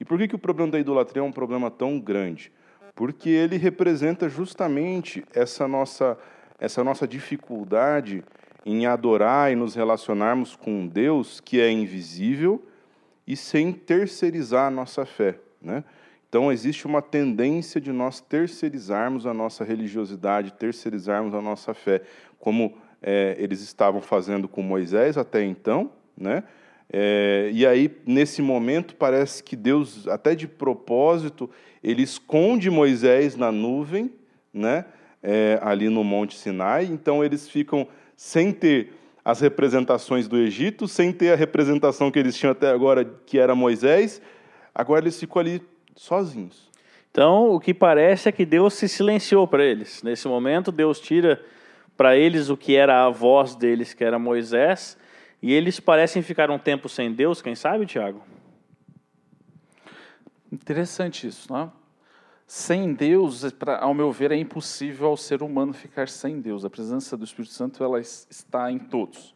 E 0.00 0.04
por 0.04 0.18
que, 0.18 0.26
que 0.26 0.34
o 0.34 0.38
problema 0.38 0.72
da 0.72 0.80
idolatria 0.80 1.20
é 1.20 1.24
um 1.24 1.30
problema 1.30 1.70
tão 1.70 2.00
grande? 2.00 2.50
Porque 2.94 3.28
ele 3.28 3.56
representa 3.56 4.28
justamente 4.28 5.24
essa 5.32 5.68
nossa, 5.68 6.18
essa 6.58 6.82
nossa 6.82 7.06
dificuldade 7.06 8.24
em 8.66 8.86
adorar 8.86 9.52
e 9.52 9.54
nos 9.54 9.76
relacionarmos 9.76 10.56
com 10.56 10.72
um 10.72 10.88
Deus 10.88 11.38
que 11.40 11.60
é 11.60 11.70
invisível 11.70 12.66
e 13.26 13.36
sem 13.36 13.72
terceirizar 13.72 14.66
a 14.66 14.70
nossa 14.70 15.04
fé. 15.04 15.36
Né? 15.60 15.84
Então, 16.28 16.50
existe 16.50 16.86
uma 16.86 17.02
tendência 17.02 17.80
de 17.80 17.92
nós 17.92 18.20
terceirizarmos 18.20 19.26
a 19.26 19.34
nossa 19.34 19.64
religiosidade, 19.64 20.52
terceirizarmos 20.54 21.34
a 21.34 21.40
nossa 21.40 21.74
fé, 21.74 22.02
como 22.38 22.74
é, 23.02 23.36
eles 23.38 23.60
estavam 23.60 24.00
fazendo 24.00 24.48
com 24.48 24.62
Moisés 24.62 25.18
até 25.18 25.44
então. 25.44 25.90
Né? 26.16 26.42
É, 26.90 27.50
e 27.52 27.66
aí, 27.66 27.90
nesse 28.06 28.42
momento, 28.42 28.94
parece 28.94 29.42
que 29.42 29.56
Deus, 29.56 30.06
até 30.08 30.34
de 30.34 30.46
propósito, 30.46 31.48
ele 31.82 32.02
esconde 32.02 32.70
Moisés 32.70 33.34
na 33.36 33.50
nuvem, 33.50 34.12
né? 34.52 34.84
É, 35.22 35.58
ali 35.62 35.88
no 35.88 36.02
Monte 36.02 36.36
Sinai. 36.36 36.84
Então, 36.84 37.24
eles 37.24 37.48
ficam 37.48 37.86
sem 38.16 38.52
ter 38.52 38.92
as 39.24 39.40
representações 39.40 40.26
do 40.26 40.36
Egito, 40.36 40.88
sem 40.88 41.12
ter 41.12 41.32
a 41.32 41.36
representação 41.36 42.10
que 42.10 42.18
eles 42.18 42.36
tinham 42.36 42.52
até 42.52 42.70
agora, 42.70 43.04
que 43.04 43.38
era 43.38 43.54
Moisés, 43.54 44.20
agora 44.74 45.04
eles 45.04 45.18
ficam 45.18 45.40
ali 45.40 45.62
sozinhos. 45.94 46.70
Então, 47.10 47.50
o 47.50 47.60
que 47.60 47.74
parece 47.74 48.28
é 48.28 48.32
que 48.32 48.44
Deus 48.44 48.74
se 48.74 48.88
silenciou 48.88 49.46
para 49.46 49.64
eles. 49.64 50.02
Nesse 50.02 50.26
momento, 50.26 50.72
Deus 50.72 50.98
tira 50.98 51.44
para 51.96 52.16
eles 52.16 52.48
o 52.48 52.56
que 52.56 52.74
era 52.74 53.04
a 53.04 53.10
voz 53.10 53.54
deles, 53.54 53.92
que 53.94 54.02
era 54.02 54.18
Moisés, 54.18 54.96
e 55.40 55.52
eles 55.52 55.78
parecem 55.78 56.22
ficar 56.22 56.50
um 56.50 56.58
tempo 56.58 56.88
sem 56.88 57.12
Deus, 57.12 57.42
quem 57.42 57.54
sabe, 57.54 57.84
Tiago? 57.86 58.22
Interessante 60.50 61.26
isso, 61.26 61.52
não 61.52 61.60
é? 61.60 61.81
Sem 62.46 62.92
Deus, 62.92 63.44
ao 63.80 63.94
meu 63.94 64.12
ver, 64.12 64.32
é 64.32 64.36
impossível 64.36 65.08
ao 65.08 65.16
ser 65.16 65.42
humano 65.42 65.72
ficar 65.72 66.08
sem 66.08 66.40
Deus. 66.40 66.64
A 66.64 66.70
presença 66.70 67.16
do 67.16 67.24
Espírito 67.24 67.54
Santo 67.54 67.82
ela 67.82 68.00
está 68.00 68.70
em 68.70 68.78
todos. 68.78 69.34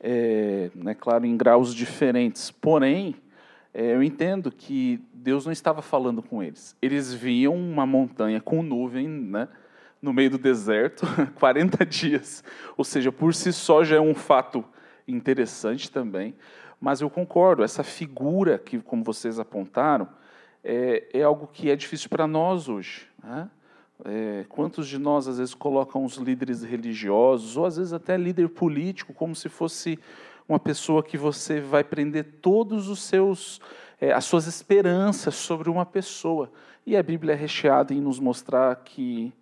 É, 0.00 0.70
né, 0.74 0.94
claro, 0.94 1.26
em 1.26 1.36
graus 1.36 1.74
diferentes. 1.74 2.50
Porém, 2.50 3.14
é, 3.74 3.94
eu 3.94 4.02
entendo 4.02 4.50
que 4.50 5.00
Deus 5.12 5.44
não 5.44 5.52
estava 5.52 5.80
falando 5.80 6.22
com 6.22 6.42
eles. 6.42 6.76
Eles 6.80 7.12
viam 7.12 7.54
uma 7.54 7.86
montanha 7.86 8.40
com 8.40 8.62
nuvem 8.62 9.08
né, 9.08 9.48
no 10.00 10.12
meio 10.12 10.30
do 10.30 10.38
deserto, 10.38 11.06
40 11.38 11.86
dias. 11.86 12.42
Ou 12.76 12.84
seja, 12.84 13.12
por 13.12 13.34
si 13.34 13.52
só 13.52 13.84
já 13.84 13.96
é 13.96 14.00
um 14.00 14.14
fato 14.14 14.64
interessante 15.06 15.90
também. 15.90 16.34
Mas 16.80 17.00
eu 17.00 17.08
concordo, 17.08 17.62
essa 17.62 17.84
figura 17.84 18.58
que, 18.58 18.80
como 18.80 19.04
vocês 19.04 19.38
apontaram, 19.38 20.08
é, 20.62 21.08
é 21.12 21.22
algo 21.22 21.46
que 21.46 21.70
é 21.70 21.76
difícil 21.76 22.08
para 22.08 22.26
nós 22.26 22.68
hoje. 22.68 23.08
Né? 23.22 23.50
É, 24.04 24.44
quantos 24.48 24.88
de 24.88 24.98
nós, 24.98 25.28
às 25.28 25.38
vezes, 25.38 25.54
colocam 25.54 26.04
os 26.04 26.16
líderes 26.16 26.62
religiosos, 26.62 27.56
ou 27.56 27.66
às 27.66 27.76
vezes 27.76 27.92
até 27.92 28.16
líder 28.16 28.48
político, 28.48 29.12
como 29.12 29.34
se 29.34 29.48
fosse 29.48 29.98
uma 30.48 30.58
pessoa 30.58 31.02
que 31.02 31.16
você 31.16 31.60
vai 31.60 31.84
prender 31.84 32.24
todos 32.40 32.88
os 32.88 33.02
seus, 33.02 33.60
é, 34.00 34.12
as 34.12 34.24
suas 34.24 34.46
esperanças 34.46 35.34
sobre 35.34 35.70
uma 35.70 35.86
pessoa. 35.86 36.50
E 36.84 36.96
a 36.96 37.02
Bíblia 37.02 37.34
é 37.34 37.36
recheada 37.36 37.94
em 37.94 38.00
nos 38.00 38.18
mostrar 38.18 38.74
que 38.76 39.32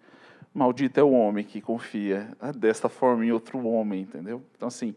maldito 0.52 1.00
é 1.00 1.02
o 1.02 1.12
homem 1.12 1.44
que 1.44 1.60
confia 1.60 2.36
né, 2.40 2.52
desta 2.52 2.88
forma 2.88 3.24
em 3.24 3.32
outro 3.32 3.64
homem, 3.66 4.02
entendeu? 4.02 4.42
Então, 4.56 4.68
assim, 4.68 4.94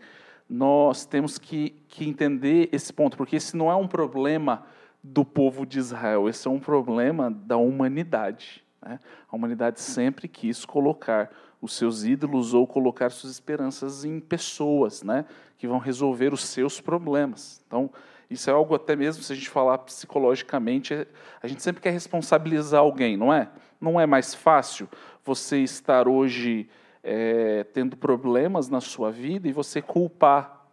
nós 0.50 1.06
temos 1.06 1.38
que, 1.38 1.70
que 1.88 2.08
entender 2.08 2.70
esse 2.72 2.92
ponto, 2.92 3.16
porque 3.16 3.38
esse 3.38 3.56
não 3.56 3.72
é 3.72 3.76
um 3.76 3.88
problema 3.88 4.66
do 5.04 5.26
povo 5.26 5.66
de 5.66 5.80
Israel. 5.80 6.30
Esse 6.30 6.48
é 6.48 6.52
um 6.52 6.60
problema 6.60 7.30
da 7.30 7.58
humanidade. 7.58 8.64
Né? 8.82 9.00
A 9.30 9.36
humanidade 9.36 9.82
sempre 9.82 10.28
quis 10.28 10.64
colocar 10.64 11.30
os 11.62 11.74
seus 11.76 12.04
ídolos 12.04 12.54
ou 12.54 12.66
colocar 12.66 13.10
suas 13.10 13.34
esperanças 13.34 14.06
em 14.06 14.20
pessoas, 14.20 15.04
né? 15.04 15.26
que 15.58 15.68
vão 15.68 15.78
resolver 15.78 16.34
os 16.34 16.44
seus 16.46 16.80
problemas. 16.80 17.62
Então, 17.68 17.90
isso 18.30 18.50
é 18.50 18.54
algo 18.54 18.74
até 18.74 18.96
mesmo, 18.96 19.22
se 19.22 19.32
a 19.32 19.36
gente 19.36 19.50
falar 19.50 19.78
psicologicamente, 19.80 21.08
a 21.42 21.48
gente 21.48 21.62
sempre 21.62 21.82
quer 21.82 21.92
responsabilizar 21.92 22.80
alguém, 22.82 23.16
não 23.16 23.32
é? 23.32 23.50
Não 23.80 24.00
é 24.00 24.06
mais 24.06 24.34
fácil 24.34 24.90
você 25.24 25.60
estar 25.60 26.08
hoje 26.08 26.70
é, 27.04 27.64
tendo 27.66 27.96
problemas 27.98 28.70
na 28.70 28.82
sua 28.82 29.12
vida 29.12 29.48
e 29.48 29.52
você 29.52 29.82
culpar 29.82 30.66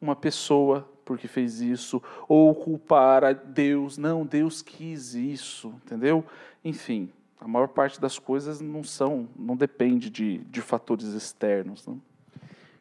uma 0.00 0.14
pessoa 0.14 0.88
porque 1.08 1.26
fez 1.26 1.62
isso, 1.62 2.02
ou 2.28 2.54
culpar 2.54 3.24
a 3.24 3.32
Deus, 3.32 3.96
não, 3.96 4.26
Deus 4.26 4.60
quis 4.60 5.14
isso, 5.14 5.72
entendeu? 5.86 6.22
Enfim, 6.62 7.08
a 7.40 7.48
maior 7.48 7.68
parte 7.68 7.98
das 7.98 8.18
coisas 8.18 8.60
não 8.60 8.84
são, 8.84 9.26
não 9.34 9.56
depende 9.56 10.10
de, 10.10 10.36
de 10.36 10.60
fatores 10.60 11.06
externos. 11.14 11.86
Não? 11.86 11.98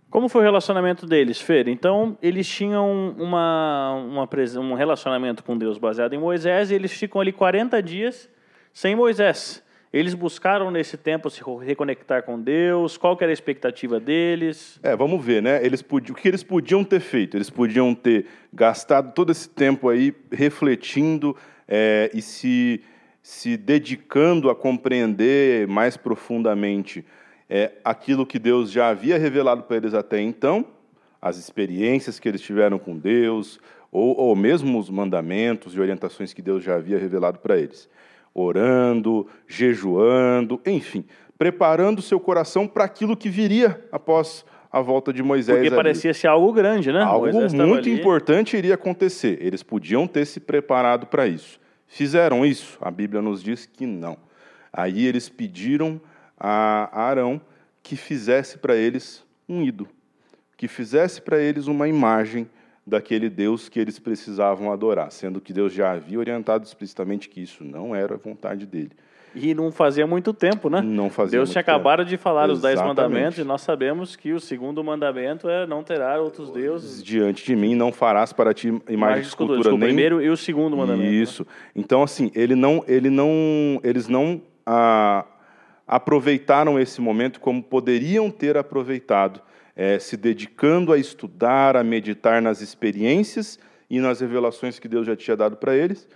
Como 0.10 0.28
foi 0.28 0.42
o 0.42 0.44
relacionamento 0.44 1.06
deles, 1.06 1.40
Fer? 1.40 1.70
Então, 1.70 2.18
eles 2.22 2.46
tinham 2.46 3.16
uma, 3.18 3.94
uma, 3.94 4.30
um 4.60 4.74
relacionamento 4.74 5.42
com 5.42 5.58
Deus 5.58 5.78
baseado 5.78 6.12
em 6.12 6.20
Moisés 6.20 6.70
e 6.70 6.76
eles 6.76 6.92
ficam 6.92 7.22
ali 7.22 7.32
40 7.32 7.82
dias 7.82 8.30
sem 8.74 8.94
Moisés. 8.94 9.64
Eles 9.98 10.14
buscaram 10.14 10.70
nesse 10.70 10.96
tempo 10.96 11.28
se 11.28 11.42
reconectar 11.66 12.22
com 12.22 12.40
Deus? 12.40 12.98
Qual 12.98 13.18
era 13.20 13.32
a 13.32 13.34
expectativa 13.34 14.00
deles? 14.00 14.80
É, 14.84 14.96
vamos 14.96 15.26
ver, 15.26 15.42
né? 15.42 15.66
Eles 15.66 15.82
podiam, 15.82 16.14
o 16.14 16.16
que 16.16 16.28
eles 16.28 16.44
podiam 16.44 16.84
ter 16.84 17.00
feito? 17.00 17.36
Eles 17.36 17.50
podiam 17.50 17.96
ter 17.96 18.28
gastado 18.54 19.12
todo 19.16 19.32
esse 19.32 19.50
tempo 19.50 19.90
aí 19.90 20.14
refletindo 20.32 21.36
é, 21.68 22.12
e 22.14 22.22
se, 22.22 22.84
se 23.24 23.58
dedicando 23.58 24.52
a 24.52 24.56
compreender 24.56 25.68
mais 25.68 25.98
profundamente 25.98 27.04
é, 27.50 27.72
aquilo 27.84 28.24
que 28.24 28.38
Deus 28.38 28.70
já 28.70 28.90
havia 28.90 29.18
revelado 29.18 29.64
para 29.64 29.78
eles 29.78 29.96
até 29.96 30.22
então, 30.22 30.64
as 31.20 31.38
experiências 31.38 32.20
que 32.20 32.30
eles 32.30 32.42
tiveram 32.42 32.78
com 32.78 32.96
Deus, 32.96 33.60
ou, 33.92 34.16
ou 34.16 34.36
mesmo 34.36 34.78
os 34.78 34.92
mandamentos 34.92 35.74
e 35.74 35.80
orientações 35.80 36.34
que 36.34 36.42
Deus 36.44 36.64
já 36.64 36.76
havia 36.76 37.00
revelado 37.00 37.40
para 37.40 37.58
eles 37.58 37.90
orando, 38.38 39.28
jejuando, 39.48 40.62
enfim, 40.64 41.04
preparando 41.38 42.02
seu 42.04 42.20
coração 42.20 42.68
para 42.68 42.84
aquilo 42.84 43.18
que 43.18 43.30
viria 43.30 43.84
após 43.92 44.46
a 44.72 44.80
volta 44.80 45.12
de 45.12 45.24
Moisés. 45.24 45.58
Porque 45.58 45.68
ali. 45.70 45.76
parecia 45.76 46.14
ser 46.14 46.28
algo 46.28 46.54
grande, 46.54 46.92
né? 46.92 47.02
Algo 47.02 47.28
muito 47.66 47.90
importante 47.90 48.56
iria 48.56 48.76
acontecer. 48.76 49.40
Eles 49.42 49.64
podiam 49.64 50.06
ter 50.06 50.26
se 50.26 50.40
preparado 50.40 51.08
para 51.08 51.26
isso. 51.26 51.60
Fizeram 51.88 52.46
isso? 52.46 52.78
A 52.80 52.92
Bíblia 52.92 53.22
nos 53.22 53.42
diz 53.42 53.66
que 53.66 53.88
não. 53.88 54.18
Aí 54.72 55.08
eles 55.08 55.30
pediram 55.30 56.00
a 56.40 56.90
Arão 56.94 57.42
que 57.82 57.96
fizesse 57.96 58.60
para 58.60 58.76
eles 58.76 59.26
um 59.50 59.64
ídolo, 59.64 59.90
que 60.56 60.68
fizesse 60.68 61.22
para 61.22 61.40
eles 61.40 61.66
uma 61.66 61.88
imagem 61.88 62.48
daquele 62.88 63.30
Deus 63.30 63.68
que 63.68 63.80
eles 63.80 64.00
precisavam 64.00 64.72
adorar, 64.72 65.12
sendo 65.12 65.42
que 65.42 65.52
Deus 65.52 65.74
já 65.74 65.92
havia 65.92 66.18
orientado 66.18 66.64
explicitamente 66.64 67.28
que 67.28 67.42
isso 67.42 67.64
não 67.64 67.94
era 67.94 68.16
a 68.16 68.18
vontade 68.18 68.66
dele. 68.66 68.92
E 69.36 69.54
não 69.54 69.72
fazia 69.72 70.08
muito 70.08 70.34
tempo, 70.34 70.70
né? 70.70 70.82
Não 70.82 71.10
fazia 71.10 71.38
Deus 71.38 71.52
tinha 71.52 71.60
acabado 71.60 72.06
de 72.06 72.16
falar 72.18 72.50
os 72.50 72.62
dez 72.62 72.76
Exatamente. 72.76 72.98
mandamentos 72.98 73.38
e 73.38 73.44
nós 73.44 73.62
sabemos 73.62 74.16
que 74.16 74.32
o 74.32 74.40
segundo 74.40 74.82
mandamento 74.84 75.50
é 75.50 75.68
não 75.68 75.84
terá 75.84 76.20
outros 76.20 76.50
deuses. 76.50 77.04
Diante 77.04 77.46
de 77.46 77.56
mim 77.56 77.76
não 77.76 77.92
farás 77.92 78.32
para 78.32 78.54
ti 78.54 78.70
imagem 78.90 79.22
de 79.22 79.28
escultura 79.28 79.60
Desculpa, 79.60 79.78
nem 79.78 79.90
o 79.90 79.94
primeiro 79.94 80.22
e 80.22 80.30
o 80.30 80.38
segundo 80.38 80.78
mandamento. 80.78 81.12
né? 81.12 81.16
Isso. 81.16 81.46
Então 81.76 82.02
assim, 82.02 82.32
ele 82.34 82.56
não, 82.56 82.84
ele 82.88 83.10
não, 83.10 83.80
eles 83.84 84.08
não 84.08 84.42
ah, 84.66 85.26
aproveitaram 85.86 86.80
esse 86.80 87.02
momento 87.02 87.40
como 87.40 87.62
poderiam 87.62 88.32
ter 88.32 88.58
aproveitado, 88.58 89.42
eh, 89.78 90.00
se 90.00 90.18
dedicando 90.18 90.92
a 90.92 90.98
estudar, 90.98 91.78
a 91.78 91.84
meditar 91.84 92.42
nas 92.42 92.62
experiências 92.62 93.60
e 93.88 94.00
nas 94.00 94.20
revelações 94.20 94.80
que 94.80 94.88
Deus 94.88 95.06
já 95.06 95.16
tinha 95.16 95.38
dado 95.38 95.56
para 95.56 95.78
eles. 95.78 96.08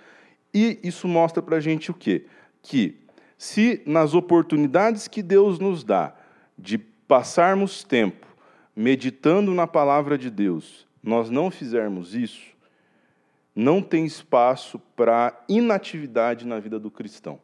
E 0.52 0.80
isso 0.84 1.08
mostra 1.08 1.44
para 1.44 1.58
a 1.58 1.60
gente 1.60 1.92
o 1.92 1.94
quê? 1.94 2.26
Que 2.64 3.00
se 3.38 3.84
nas 3.86 4.16
oportunidades 4.16 5.08
que 5.08 5.22
Deus 5.22 5.60
nos 5.60 5.84
dá 5.84 6.16
de 6.58 6.80
passarmos 6.80 7.84
tempo 7.84 8.28
meditando 8.76 9.54
na 9.54 9.68
palavra 9.68 10.18
de 10.18 10.32
Deus, 10.32 10.88
nós 11.04 11.30
não 11.30 11.52
fizermos 11.52 12.16
isso, 12.16 12.52
não 13.56 13.82
tem 13.82 14.06
espaço 14.06 14.80
para 14.96 15.40
inatividade 15.48 16.48
na 16.48 16.60
vida 16.60 16.80
do 16.80 16.90
cristão. 16.90 17.40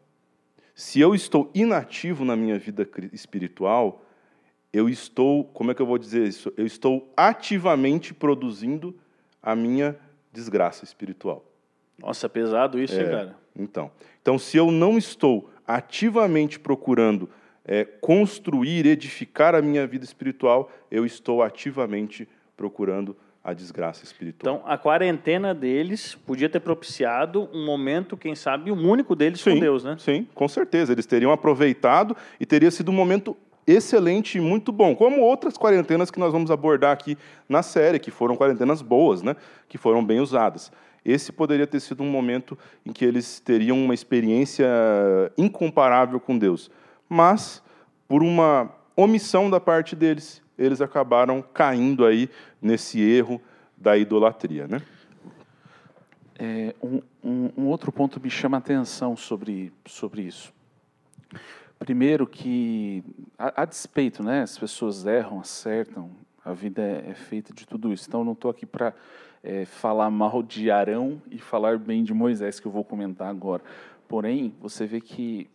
Se 0.73 0.99
eu 0.99 1.13
estou 1.13 1.51
inativo 1.53 2.25
na 2.25 2.35
minha 2.35 2.57
vida 2.57 2.87
espiritual, 3.11 4.03
eu 4.71 4.89
estou, 4.89 5.43
como 5.45 5.71
é 5.71 5.73
que 5.73 5.81
eu 5.81 5.85
vou 5.85 5.97
dizer 5.97 6.27
isso? 6.27 6.53
Eu 6.57 6.65
estou 6.65 7.11
ativamente 7.15 8.13
produzindo 8.13 8.95
a 9.41 9.55
minha 9.55 9.97
desgraça 10.31 10.83
espiritual. 10.83 11.43
Nossa, 11.97 12.25
é 12.25 12.29
pesado 12.29 12.79
isso, 12.79 12.95
É, 12.95 13.03
hein, 13.03 13.09
cara? 13.09 13.35
Então, 13.55 13.91
então, 14.21 14.37
se 14.37 14.57
eu 14.57 14.71
não 14.71 14.97
estou 14.97 15.49
ativamente 15.65 16.59
procurando 16.59 17.29
é, 17.65 17.83
construir, 17.83 18.85
edificar 18.85 19.55
a 19.55 19.61
minha 19.61 19.85
vida 19.87 20.05
espiritual, 20.05 20.71
eu 20.91 21.05
estou 21.05 21.41
ativamente 21.41 22.27
procurando 22.55 23.15
a 23.43 23.53
desgraça 23.53 24.03
espiritual. 24.03 24.57
Então, 24.57 24.69
a 24.69 24.77
quarentena 24.77 25.55
deles 25.55 26.15
podia 26.15 26.49
ter 26.49 26.59
propiciado 26.59 27.49
um 27.53 27.65
momento, 27.65 28.17
quem 28.17 28.35
sabe, 28.35 28.71
um 28.71 28.89
único 28.89 29.15
deles 29.15 29.41
com 29.41 29.57
Deus, 29.57 29.85
né? 29.85 29.95
Sim, 29.97 30.27
com 30.35 30.47
certeza. 30.49 30.91
Eles 30.91 31.05
teriam 31.05 31.31
aproveitado 31.31 32.15
e 32.39 32.45
teria 32.45 32.69
sido 32.69 32.91
um 32.91 32.93
momento 32.93 33.37
excelente 33.67 34.37
e 34.37 34.41
muito 34.41 34.71
bom, 34.71 34.95
como 34.95 35.21
outras 35.21 35.57
quarentenas 35.57 36.09
que 36.09 36.19
nós 36.19 36.31
vamos 36.31 36.49
abordar 36.49 36.93
aqui 36.93 37.17
na 37.49 37.61
série, 37.61 37.99
que 37.99 38.09
foram 38.09 38.37
quarentenas 38.37 38.81
boas, 38.81 39.21
né? 39.21 39.35
que 39.67 39.77
foram 39.77 40.03
bem 40.03 40.21
usadas. 40.21 40.71
Esse 41.03 41.31
poderia 41.31 41.67
ter 41.67 41.79
sido 41.79 42.01
um 42.01 42.09
momento 42.09 42.57
em 42.85 42.91
que 42.91 43.03
eles 43.03 43.39
teriam 43.39 43.77
uma 43.83 43.93
experiência 43.93 44.67
incomparável 45.37 46.19
com 46.19 46.37
Deus. 46.37 46.71
Mas, 47.07 47.61
por 48.07 48.23
uma 48.23 48.71
omissão 48.95 49.49
da 49.49 49.59
parte 49.59 49.95
deles, 49.95 50.41
eles 50.57 50.81
acabaram 50.81 51.41
caindo 51.41 52.05
aí 52.05 52.29
nesse 52.61 52.99
erro 52.99 53.41
da 53.77 53.97
idolatria. 53.97 54.67
Né? 54.67 54.81
É, 56.39 56.75
um, 56.81 57.01
um, 57.23 57.49
um, 57.57 57.67
outro 57.67 57.91
ponto 57.91 58.19
me 58.19 58.29
chama 58.29 58.57
a 58.57 58.59
atenção 58.59 59.15
sobre, 59.15 59.71
sobre 59.85 60.23
isso. 60.23 60.53
Primeiro 61.79 62.25
que, 62.25 63.03
a, 63.37 63.61
a, 63.61 63.65
despeito, 63.65 64.23
né, 64.23 64.41
as 64.41 64.57
pessoas 64.57 65.05
erram, 65.05 65.39
acertam, 65.39 66.11
a 66.43 66.53
vida 66.53 66.81
é, 66.81 67.11
é 67.11 67.13
feita 67.13 67.53
de 67.53 67.67
tudo 67.67 67.93
isso. 67.93 68.05
Então, 68.07 68.23
não 68.23 68.33
estou 68.33 68.49
aqui 68.49 68.65
para 68.65 68.93
é, 69.43 69.65
falar 69.65 70.09
mal 70.09 70.41
de 70.41 70.71
Arão 70.71 71.21
e 71.29 71.37
falar 71.37 71.77
bem 71.77 72.03
de 72.03 72.13
Moisés, 72.13 72.59
que 72.59 72.65
eu 72.65 72.71
vou 72.71 72.83
comentar 72.83 73.29
agora. 73.29 73.63
Porém, 74.07 74.55
você 74.59 74.85
vê 74.85 74.99
que 75.01 75.49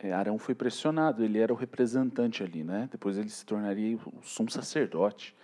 é, 0.00 0.12
Arão 0.12 0.38
foi 0.38 0.54
pressionado, 0.54 1.24
ele 1.24 1.38
era 1.38 1.52
o 1.52 1.56
representante 1.56 2.42
ali, 2.42 2.62
né? 2.62 2.88
Depois 2.90 3.18
ele 3.18 3.28
se 3.28 3.44
tornaria 3.44 3.96
o 3.96 4.22
sumo 4.22 4.50
sacerdote. 4.50 5.34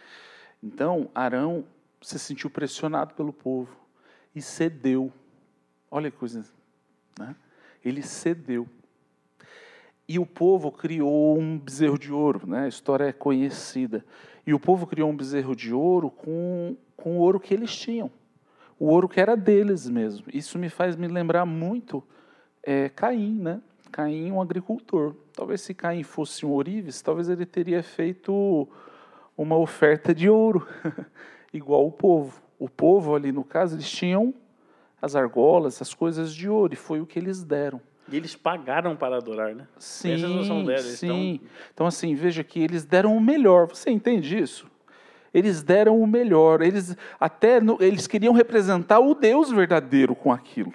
Então, 0.62 1.10
Arão 1.14 1.64
se 2.00 2.18
sentiu 2.18 2.48
pressionado 2.48 3.14
pelo 3.14 3.32
povo 3.32 3.76
e 4.34 4.40
cedeu. 4.40 5.12
Olha 5.90 6.10
que 6.10 6.16
coisa, 6.16 6.44
né? 7.18 7.34
Ele 7.84 8.02
cedeu. 8.02 8.68
E 10.06 10.18
o 10.18 10.26
povo 10.26 10.70
criou 10.70 11.38
um 11.38 11.58
bezerro 11.58 11.98
de 11.98 12.12
ouro, 12.12 12.46
né? 12.46 12.64
a 12.64 12.68
história 12.68 13.04
é 13.04 13.12
conhecida. 13.12 14.04
E 14.46 14.52
o 14.52 14.60
povo 14.60 14.86
criou 14.86 15.08
um 15.08 15.16
bezerro 15.16 15.56
de 15.56 15.72
ouro 15.72 16.10
com, 16.10 16.76
com 16.96 17.18
o 17.18 17.20
ouro 17.20 17.40
que 17.40 17.54
eles 17.54 17.74
tinham, 17.74 18.10
o 18.78 18.86
ouro 18.86 19.08
que 19.08 19.20
era 19.20 19.36
deles 19.36 19.88
mesmo. 19.88 20.26
Isso 20.32 20.58
me 20.58 20.68
faz 20.68 20.96
me 20.96 21.08
lembrar 21.08 21.46
muito 21.46 22.04
é, 22.62 22.90
Caim, 22.90 23.38
né? 23.40 23.62
Caim, 23.90 24.32
um 24.32 24.42
agricultor. 24.42 25.14
Talvez 25.32 25.62
se 25.62 25.72
Caim 25.72 26.02
fosse 26.02 26.44
um 26.44 26.50
ourives, 26.50 27.00
talvez 27.00 27.28
ele 27.28 27.46
teria 27.46 27.82
feito 27.82 28.68
uma 29.36 29.56
oferta 29.56 30.14
de 30.14 30.28
ouro, 30.28 30.66
igual 31.52 31.86
o 31.86 31.92
povo. 31.92 32.42
O 32.58 32.68
povo 32.68 33.14
ali, 33.14 33.32
no 33.32 33.44
caso, 33.44 33.76
eles 33.76 33.90
tinham 33.90 34.34
as 35.00 35.16
argolas, 35.16 35.80
as 35.80 35.92
coisas 35.92 36.34
de 36.34 36.48
ouro, 36.48 36.72
e 36.72 36.76
foi 36.76 37.00
o 37.00 37.06
que 37.06 37.18
eles 37.18 37.42
deram. 37.42 37.80
E 38.10 38.16
eles 38.16 38.36
pagaram 38.36 38.94
para 38.94 39.16
adorar, 39.16 39.54
né? 39.54 39.66
Sim, 39.78 40.12
Essa 40.12 40.28
noção 40.28 40.64
deles. 40.64 40.98
sim. 40.98 41.06
Então... 41.34 41.48
então, 41.72 41.86
assim, 41.86 42.14
veja 42.14 42.44
que 42.44 42.60
eles 42.60 42.84
deram 42.84 43.16
o 43.16 43.20
melhor. 43.20 43.68
Você 43.68 43.90
entende 43.90 44.38
isso? 44.38 44.66
Eles 45.32 45.62
deram 45.62 46.00
o 46.00 46.06
melhor. 46.06 46.62
Eles 46.62 46.96
até 47.18 47.58
eles 47.80 48.06
queriam 48.06 48.32
representar 48.34 49.00
o 49.00 49.14
Deus 49.14 49.50
verdadeiro 49.50 50.14
com 50.14 50.32
aquilo. 50.32 50.72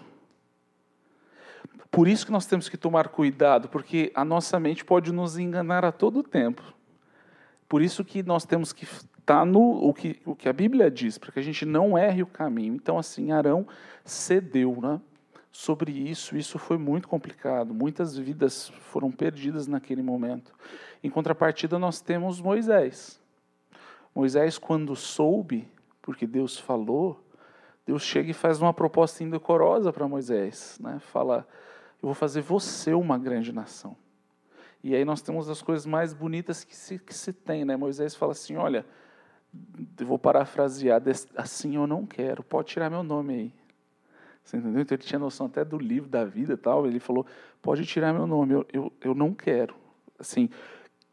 Por 1.92 2.08
isso 2.08 2.26
que 2.26 2.32
nós 2.32 2.46
temos 2.46 2.70
que 2.70 2.78
tomar 2.78 3.08
cuidado, 3.08 3.68
porque 3.68 4.12
a 4.14 4.24
nossa 4.24 4.60
mente 4.60 4.86
pode 4.86 5.12
nos 5.12 5.38
enganar 5.38 5.84
a 5.84 5.92
todo 5.92 6.22
tempo. 6.22 6.64
Por 7.68 7.82
isso 7.82 8.04
que 8.04 8.22
nós 8.22 8.46
temos 8.46 8.74
que 8.74 8.86
estar 8.86 9.46
no 9.46 9.62
o 9.62 9.94
que, 9.94 10.20
o 10.26 10.36
que 10.36 10.50
a 10.50 10.54
Bíblia 10.54 10.90
diz, 10.90 11.18
para 11.18 11.32
que 11.32 11.40
a 11.40 11.44
gente 11.44 11.66
não 11.66 11.98
erre 11.98 12.24
o 12.24 12.28
caminho. 12.28 12.76
Então, 12.76 12.98
assim, 12.98 13.32
Arão 13.32 13.68
cedeu, 14.04 14.78
né? 14.82 15.00
Sobre 15.52 15.92
isso. 15.92 16.38
Isso 16.38 16.58
foi 16.60 16.78
muito 16.78 17.08
complicado. 17.08 17.74
Muitas 17.74 18.18
vidas 18.18 18.70
foram 18.70 19.12
perdidas 19.12 19.68
naquele 19.68 20.02
momento. 20.02 20.54
Em 21.04 21.10
contrapartida, 21.10 21.80
nós 21.80 22.02
temos 22.02 22.42
Moisés. 22.42 23.20
Moisés, 24.14 24.58
quando 24.58 24.96
soube, 24.96 25.68
porque 26.02 26.26
Deus 26.26 26.58
falou, 26.58 27.24
Deus 27.86 28.04
chega 28.04 28.32
e 28.32 28.34
faz 28.34 28.62
uma 28.62 28.74
proposta 28.74 29.24
indecorosa 29.24 29.92
para 29.92 30.08
Moisés. 30.08 30.78
Né? 30.82 31.00
Fala: 31.00 31.48
Eu 32.02 32.08
vou 32.08 32.14
fazer 32.14 32.42
você 32.42 32.94
uma 32.94 33.18
grande 33.18 33.52
nação. 33.52 33.96
E 34.84 34.96
aí 34.96 35.04
nós 35.04 35.22
temos 35.22 35.50
as 35.50 35.62
coisas 35.62 35.86
mais 35.86 36.14
bonitas 36.14 36.64
que 36.64 36.76
se, 36.76 37.00
que 37.00 37.14
se 37.14 37.34
tem. 37.34 37.66
Né? 37.66 37.76
Moisés 37.76 38.16
fala 38.16 38.32
assim: 38.32 38.56
Olha, 38.56 38.86
eu 40.00 40.06
vou 40.06 40.20
parafrasear, 40.20 41.02
assim 41.36 41.76
eu 41.76 41.88
não 41.88 42.06
quero, 42.06 42.44
pode 42.44 42.70
tirar 42.70 42.90
meu 42.90 43.04
nome 43.04 43.34
aí. 43.34 43.59
Você 44.50 44.58
entendeu? 44.58 44.82
Então 44.82 44.96
ele 44.96 45.04
tinha 45.04 45.20
noção 45.20 45.46
até 45.46 45.64
do 45.64 45.78
livro 45.78 46.10
da 46.10 46.26
vida 46.26 46.54
e 46.54 46.58
tal. 46.58 46.88
Ele 46.88 47.00
falou: 47.00 47.24
pode 47.62 47.86
tirar 47.86 48.12
meu 48.12 48.26
nome, 48.26 48.56
eu, 48.56 48.66
eu, 48.74 48.92
eu 49.00 49.14
não 49.14 49.32
quero. 49.32 49.76
Assim, 50.18 50.50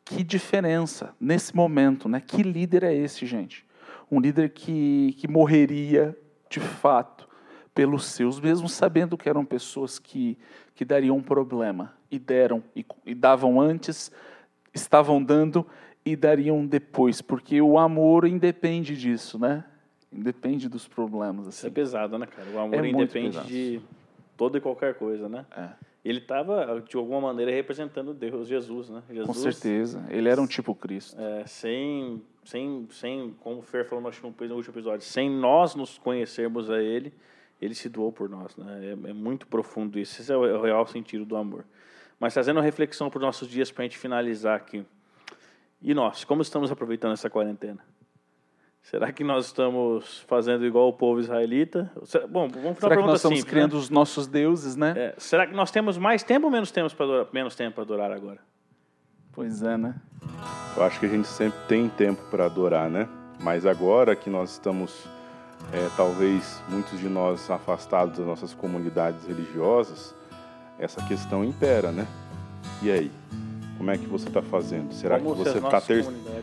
que 0.06 0.24
diferença 0.24 1.14
nesse 1.20 1.54
momento, 1.54 2.08
né? 2.08 2.18
Que 2.18 2.42
líder 2.42 2.82
é 2.82 2.94
esse, 2.94 3.26
gente? 3.26 3.66
Um 4.10 4.20
líder 4.20 4.50
que, 4.54 5.14
que 5.18 5.28
morreria 5.28 6.16
de 6.48 6.60
fato 6.60 7.28
pelos 7.74 8.06
seus, 8.06 8.40
mesmo 8.40 8.70
sabendo 8.70 9.18
que 9.18 9.28
eram 9.28 9.44
pessoas 9.44 9.98
que, 9.98 10.38
que 10.74 10.82
dariam 10.82 11.18
um 11.18 11.22
problema. 11.22 11.94
E 12.10 12.18
deram, 12.18 12.64
e, 12.74 12.86
e 13.04 13.14
davam 13.14 13.60
antes, 13.60 14.10
estavam 14.72 15.22
dando 15.22 15.66
e 16.06 16.16
dariam 16.16 16.64
depois, 16.64 17.20
porque 17.20 17.60
o 17.60 17.78
amor 17.78 18.26
independe 18.26 18.96
disso, 18.96 19.38
né? 19.38 19.62
Independe 20.16 20.68
dos 20.68 20.88
problemas. 20.88 21.48
Assim. 21.48 21.58
Isso 21.58 21.66
é 21.66 21.70
pesado, 21.70 22.18
né, 22.18 22.26
cara? 22.26 22.48
O 22.50 22.58
amor 22.58 22.84
é 22.84 22.88
independe 22.88 23.40
de 23.46 23.80
toda 24.36 24.58
e 24.58 24.60
qualquer 24.60 24.94
coisa, 24.94 25.28
né? 25.28 25.44
É. 25.56 25.68
Ele 26.04 26.18
estava, 26.18 26.80
de 26.80 26.96
alguma 26.96 27.20
maneira, 27.20 27.50
representando 27.50 28.14
Deus, 28.14 28.46
Jesus, 28.46 28.88
né? 28.88 29.02
Jesus, 29.10 29.26
Com 29.26 29.34
certeza. 29.34 30.04
Ele 30.08 30.28
era 30.28 30.40
um 30.40 30.46
tipo 30.46 30.72
Cristo. 30.72 31.20
É, 31.20 31.44
sem, 31.46 32.22
sem, 32.44 32.86
sem, 32.90 33.34
como 33.40 33.58
o 33.58 33.62
Fer 33.62 33.84
falou 33.84 34.02
no 34.02 34.08
último 34.54 34.72
episódio, 34.72 35.04
sem 35.04 35.28
nós 35.28 35.74
nos 35.74 35.98
conhecermos 35.98 36.70
a 36.70 36.80
Ele, 36.80 37.12
Ele 37.60 37.74
se 37.74 37.88
doou 37.88 38.12
por 38.12 38.28
nós, 38.28 38.56
né? 38.56 38.86
É, 38.86 39.10
é 39.10 39.12
muito 39.12 39.48
profundo 39.48 39.98
isso. 39.98 40.22
Esse 40.22 40.32
é 40.32 40.36
o, 40.36 40.46
é 40.46 40.56
o 40.56 40.62
real 40.62 40.86
sentido 40.86 41.24
do 41.24 41.36
amor. 41.36 41.64
Mas 42.20 42.32
trazendo 42.32 42.58
uma 42.58 42.62
reflexão 42.62 43.10
para 43.10 43.18
os 43.18 43.24
nossos 43.24 43.48
dias, 43.48 43.72
para 43.72 43.82
a 43.82 43.86
gente 43.86 43.98
finalizar 43.98 44.56
aqui. 44.56 44.86
E 45.82 45.92
nós, 45.92 46.24
como 46.24 46.40
estamos 46.40 46.70
aproveitando 46.70 47.14
essa 47.14 47.28
quarentena? 47.28 47.84
Será 48.90 49.10
que 49.10 49.24
nós 49.24 49.46
estamos 49.46 50.20
fazendo 50.28 50.64
igual 50.64 50.86
o 50.86 50.92
povo 50.92 51.18
israelita? 51.18 51.90
Bom, 52.30 52.48
vamos 52.48 52.78
Será 52.78 52.96
que 52.96 53.02
nós 53.02 53.16
estamos 53.16 53.38
simples, 53.38 53.44
né? 53.44 53.50
criando 53.50 53.72
né? 53.72 53.78
os 53.80 53.90
nossos 53.90 54.28
deuses, 54.28 54.76
né? 54.76 54.94
É, 54.96 55.14
será 55.18 55.44
que 55.44 55.52
nós 55.52 55.72
temos 55.72 55.98
mais 55.98 56.22
tempo 56.22 56.46
ou 56.46 56.52
menos 56.52 56.70
tempo 56.70 56.94
para 56.94 57.04
adorar, 57.04 57.26
menos 57.32 57.56
tempo 57.56 57.74
para 57.74 57.82
adorar 57.82 58.12
agora? 58.12 58.38
Pois 59.32 59.60
é, 59.60 59.76
né? 59.76 59.96
Eu 60.76 60.84
acho 60.84 61.00
que 61.00 61.06
a 61.06 61.08
gente 61.08 61.26
sempre 61.26 61.58
tem 61.66 61.88
tempo 61.88 62.22
para 62.30 62.46
adorar, 62.46 62.88
né? 62.88 63.08
Mas 63.40 63.66
agora 63.66 64.14
que 64.14 64.30
nós 64.30 64.52
estamos, 64.52 65.04
é, 65.72 65.88
talvez 65.96 66.62
muitos 66.68 67.00
de 67.00 67.08
nós 67.08 67.50
afastados 67.50 68.18
das 68.18 68.26
nossas 68.26 68.54
comunidades 68.54 69.26
religiosas, 69.26 70.14
essa 70.78 71.02
questão 71.08 71.44
impera, 71.44 71.90
né? 71.90 72.06
E 72.80 72.92
aí? 72.92 73.10
Como 73.76 73.90
é 73.90 73.98
que 73.98 74.06
você 74.06 74.28
está 74.28 74.40
fazendo? 74.40 74.92
Será 74.92 75.18
Como 75.18 75.36
que 75.36 75.44
você 75.44 75.58
está 75.58 75.82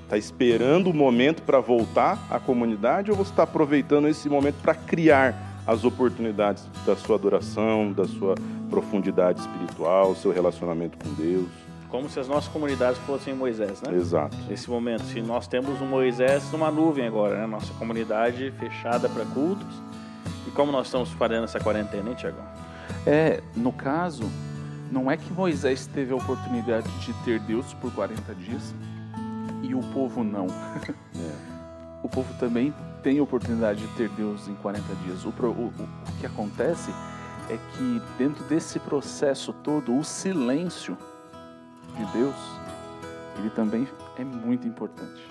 tá 0.08 0.18
esperando 0.18 0.90
o 0.90 0.94
momento 0.94 1.42
para 1.42 1.60
voltar 1.60 2.20
à 2.30 2.40
comunidade 2.40 3.10
ou 3.10 3.18
você 3.18 3.32
está 3.32 3.44
aproveitando 3.44 4.08
esse 4.08 4.30
momento 4.30 4.62
para 4.62 4.76
criar 4.76 5.36
as 5.66 5.84
oportunidades 5.84 6.68
da 6.86 6.96
sua 6.96 7.16
adoração, 7.16 7.92
da 7.92 8.06
sua 8.06 8.36
profundidade 8.70 9.40
espiritual, 9.40 10.16
seu 10.16 10.32
relacionamento 10.32 10.98
com 10.98 11.14
Deus? 11.16 11.48
Como 11.90 12.10
se 12.10 12.20
as 12.20 12.28
nossas 12.28 12.52
comunidades 12.52 13.00
fossem 13.02 13.34
Moisés, 13.34 13.82
né? 13.82 13.96
Exato. 13.96 14.36
Nesse 14.50 14.70
momento, 14.70 15.04
se 15.04 15.22
nós 15.22 15.48
temos 15.48 15.80
um 15.80 15.86
Moisés 15.86 16.52
numa 16.52 16.72
nuvem 16.72 17.06
agora, 17.06 17.38
né? 17.38 17.46
Nossa 17.46 17.72
comunidade 17.76 18.52
fechada 18.60 19.08
para 19.08 19.26
cultos. 19.26 19.82
E 20.48 20.52
como 20.52 20.72
nós 20.72 20.88
estamos 20.88 21.12
fazendo 21.12 21.44
essa 21.44 21.60
quarentena, 21.60 22.10
hein, 22.10 22.16
Tiagão? 22.16 22.46
É, 23.06 23.42
no 23.56 23.72
caso, 23.72 24.24
não 24.94 25.10
é 25.10 25.18
que 25.18 25.34
Moisés 25.34 25.88
teve 25.88 26.14
a 26.14 26.16
oportunidade 26.16 26.88
de 27.00 27.12
ter 27.26 27.40
Deus 27.40 27.74
por 27.74 27.92
40 27.94 28.36
dias 28.36 28.76
e 29.64 29.74
o 29.74 29.82
povo 29.92 30.24
não. 30.24 30.48
É. 31.16 31.54
O 32.04 32.10
povo 32.10 32.34
também 32.38 32.74
tem 33.02 33.18
a 33.18 33.24
oportunidade 33.24 33.80
de 33.80 33.88
ter 33.96 34.10
Deus 34.10 34.50
em 34.50 34.56
40 34.56 34.84
dias. 35.06 35.24
O, 35.24 35.30
o, 35.30 35.68
o, 35.68 36.20
que 36.20 36.26
acontece 36.26 36.92
é 37.50 37.58
que 37.58 38.02
dentro 38.18 38.44
desse 38.46 38.78
processo 38.78 39.54
todo, 39.54 39.98
o 39.98 40.04
silêncio 40.04 40.98
de 41.96 42.06
Deus, 42.12 42.36
ele 43.38 43.50
também 43.52 43.88
é 44.18 44.24
muito 44.26 44.68
importante. 44.68 45.24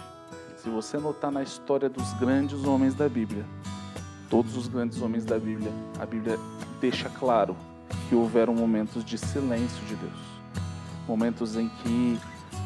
Se 0.57 0.70
você 0.70 0.96
notar 0.96 1.31
na 1.31 1.42
história 1.42 1.90
dos 1.90 2.14
grandes 2.14 2.64
homens 2.64 2.94
da 2.94 3.09
Bíblia, 3.09 3.44
todos 4.31 4.57
os 4.57 4.66
grandes 4.66 5.03
homens 5.03 5.27
da 5.27 5.38
Bíblia, 5.38 5.72
a 6.01 6.07
Bíblia 6.07 6.38
deixa 6.81 7.11
claro 7.11 7.55
que 8.09 8.14
houveram 8.14 8.55
momentos 8.55 9.05
de 9.05 9.16
silêncio 9.18 9.85
de 9.87 9.94
Deus, 9.96 10.20
momentos 11.07 11.57
em 11.57 11.68
que 11.68 12.18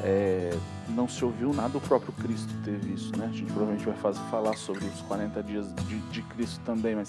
é, 0.03 0.57
não 0.89 1.09
se 1.09 1.25
ouviu 1.25 1.53
nada, 1.53 1.79
o 1.79 1.81
próprio 1.81 2.13
Cristo 2.13 2.53
teve 2.65 2.93
isso, 2.93 3.17
né? 3.17 3.27
A 3.27 3.29
gente 3.29 3.47
provavelmente 3.47 3.85
vai 3.85 3.97
fazer, 3.97 4.21
falar 4.31 4.57
sobre 4.57 4.85
os 4.85 5.01
40 5.03 5.43
dias 5.43 5.75
de, 5.87 5.99
de 6.11 6.23
Cristo 6.23 6.61
também, 6.65 6.95
mas 6.95 7.09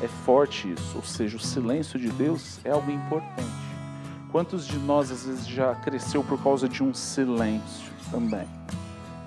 é 0.00 0.08
forte 0.24 0.72
isso, 0.72 0.96
ou 0.96 1.02
seja, 1.02 1.36
o 1.36 1.40
silêncio 1.40 1.98
de 1.98 2.08
Deus 2.10 2.60
é 2.64 2.70
algo 2.70 2.90
importante. 2.90 3.70
Quantos 4.30 4.66
de 4.66 4.78
nós 4.78 5.10
às 5.10 5.24
vezes 5.26 5.46
já 5.46 5.74
cresceu 5.74 6.22
por 6.22 6.40
causa 6.42 6.68
de 6.68 6.82
um 6.82 6.94
silêncio 6.94 7.90
também? 8.10 8.46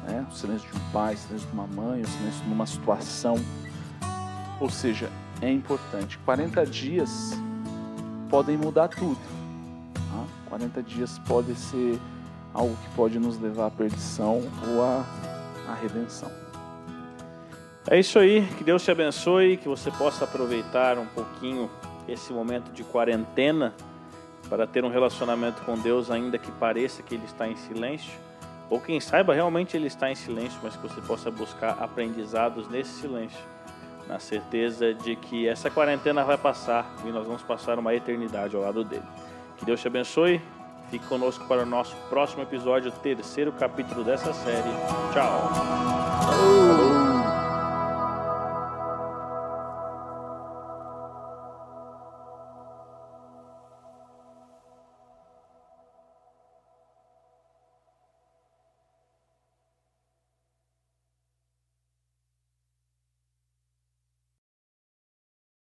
Né? 0.08 0.26
O 0.30 0.34
silêncio 0.34 0.70
de 0.70 0.78
um 0.78 0.92
pai, 0.92 1.16
o 1.16 1.18
silêncio 1.18 1.48
de 1.48 1.54
uma 1.54 1.68
mãe, 1.68 2.02
o 2.02 2.08
silêncio 2.08 2.44
de 2.46 2.54
uma 2.54 2.66
situação. 2.66 3.36
Ou 4.60 4.70
seja, 4.70 5.10
é 5.42 5.52
importante. 5.52 6.18
40 6.20 6.66
dias 6.66 7.34
podem 8.34 8.58
mudar 8.58 8.88
tudo. 8.88 9.20
Tá? 9.94 10.26
40 10.50 10.82
dias 10.82 11.20
pode 11.20 11.54
ser 11.54 12.00
algo 12.52 12.76
que 12.76 12.96
pode 12.96 13.20
nos 13.20 13.40
levar 13.40 13.68
à 13.68 13.70
perdição 13.70 14.42
ou 14.68 14.82
à, 14.82 15.06
à 15.70 15.76
redenção. 15.76 16.32
É 17.88 18.00
isso 18.00 18.18
aí, 18.18 18.42
que 18.58 18.64
Deus 18.64 18.84
te 18.84 18.90
abençoe, 18.90 19.58
que 19.58 19.70
você 19.70 19.92
possa 19.92 20.24
aproveitar 20.24 20.98
um 20.98 21.06
pouquinho 21.06 21.70
esse 22.08 22.34
momento 22.34 22.72
de 22.72 22.84
quarentena 22.84 23.72
para 24.50 24.66
ter 24.66 24.84
um 24.84 24.90
relacionamento 24.90 25.62
com 25.62 25.78
Deus, 25.78 26.10
ainda 26.10 26.40
que 26.40 26.52
pareça 26.54 27.04
que 27.04 27.14
Ele 27.14 27.26
está 27.26 27.48
em 27.48 27.56
silêncio, 27.56 28.14
ou 28.68 28.82
quem 28.82 29.00
saiba 29.00 29.36
realmente 29.36 29.78
Ele 29.78 29.86
está 29.86 30.12
em 30.12 30.16
silêncio, 30.16 30.60
mas 30.64 30.76
que 30.76 30.82
você 30.82 31.00
possa 31.02 31.30
buscar 31.30 31.78
aprendizados 31.80 32.68
nesse 32.68 33.00
silêncio, 33.00 33.46
na 34.08 34.20
certeza 34.20 34.94
de 34.94 35.16
que 35.16 35.48
essa 35.48 35.70
quarentena 35.70 36.24
vai 36.24 36.38
passar 36.38 36.86
e 37.06 37.10
nós 37.10 37.26
vamos 37.26 37.42
passar 37.42 37.80
uma 37.80 37.94
eternidade 37.94 38.56
ao 38.56 38.62
lado 38.62 38.84
dele. 38.84 39.04
Que 39.58 39.66
Deus 39.66 39.82
te 39.82 39.88
abençoe, 39.88 40.42
fique 40.90 41.06
conosco 41.08 41.46
para 41.48 41.64
o 41.64 41.66
nosso 41.66 41.96
próximo 42.10 42.44
episódio, 42.44 42.92
terceiro 42.92 43.52
capítulo 43.54 44.04
dessa 44.04 44.34
série. 44.34 44.70
Tchau! 45.14 47.03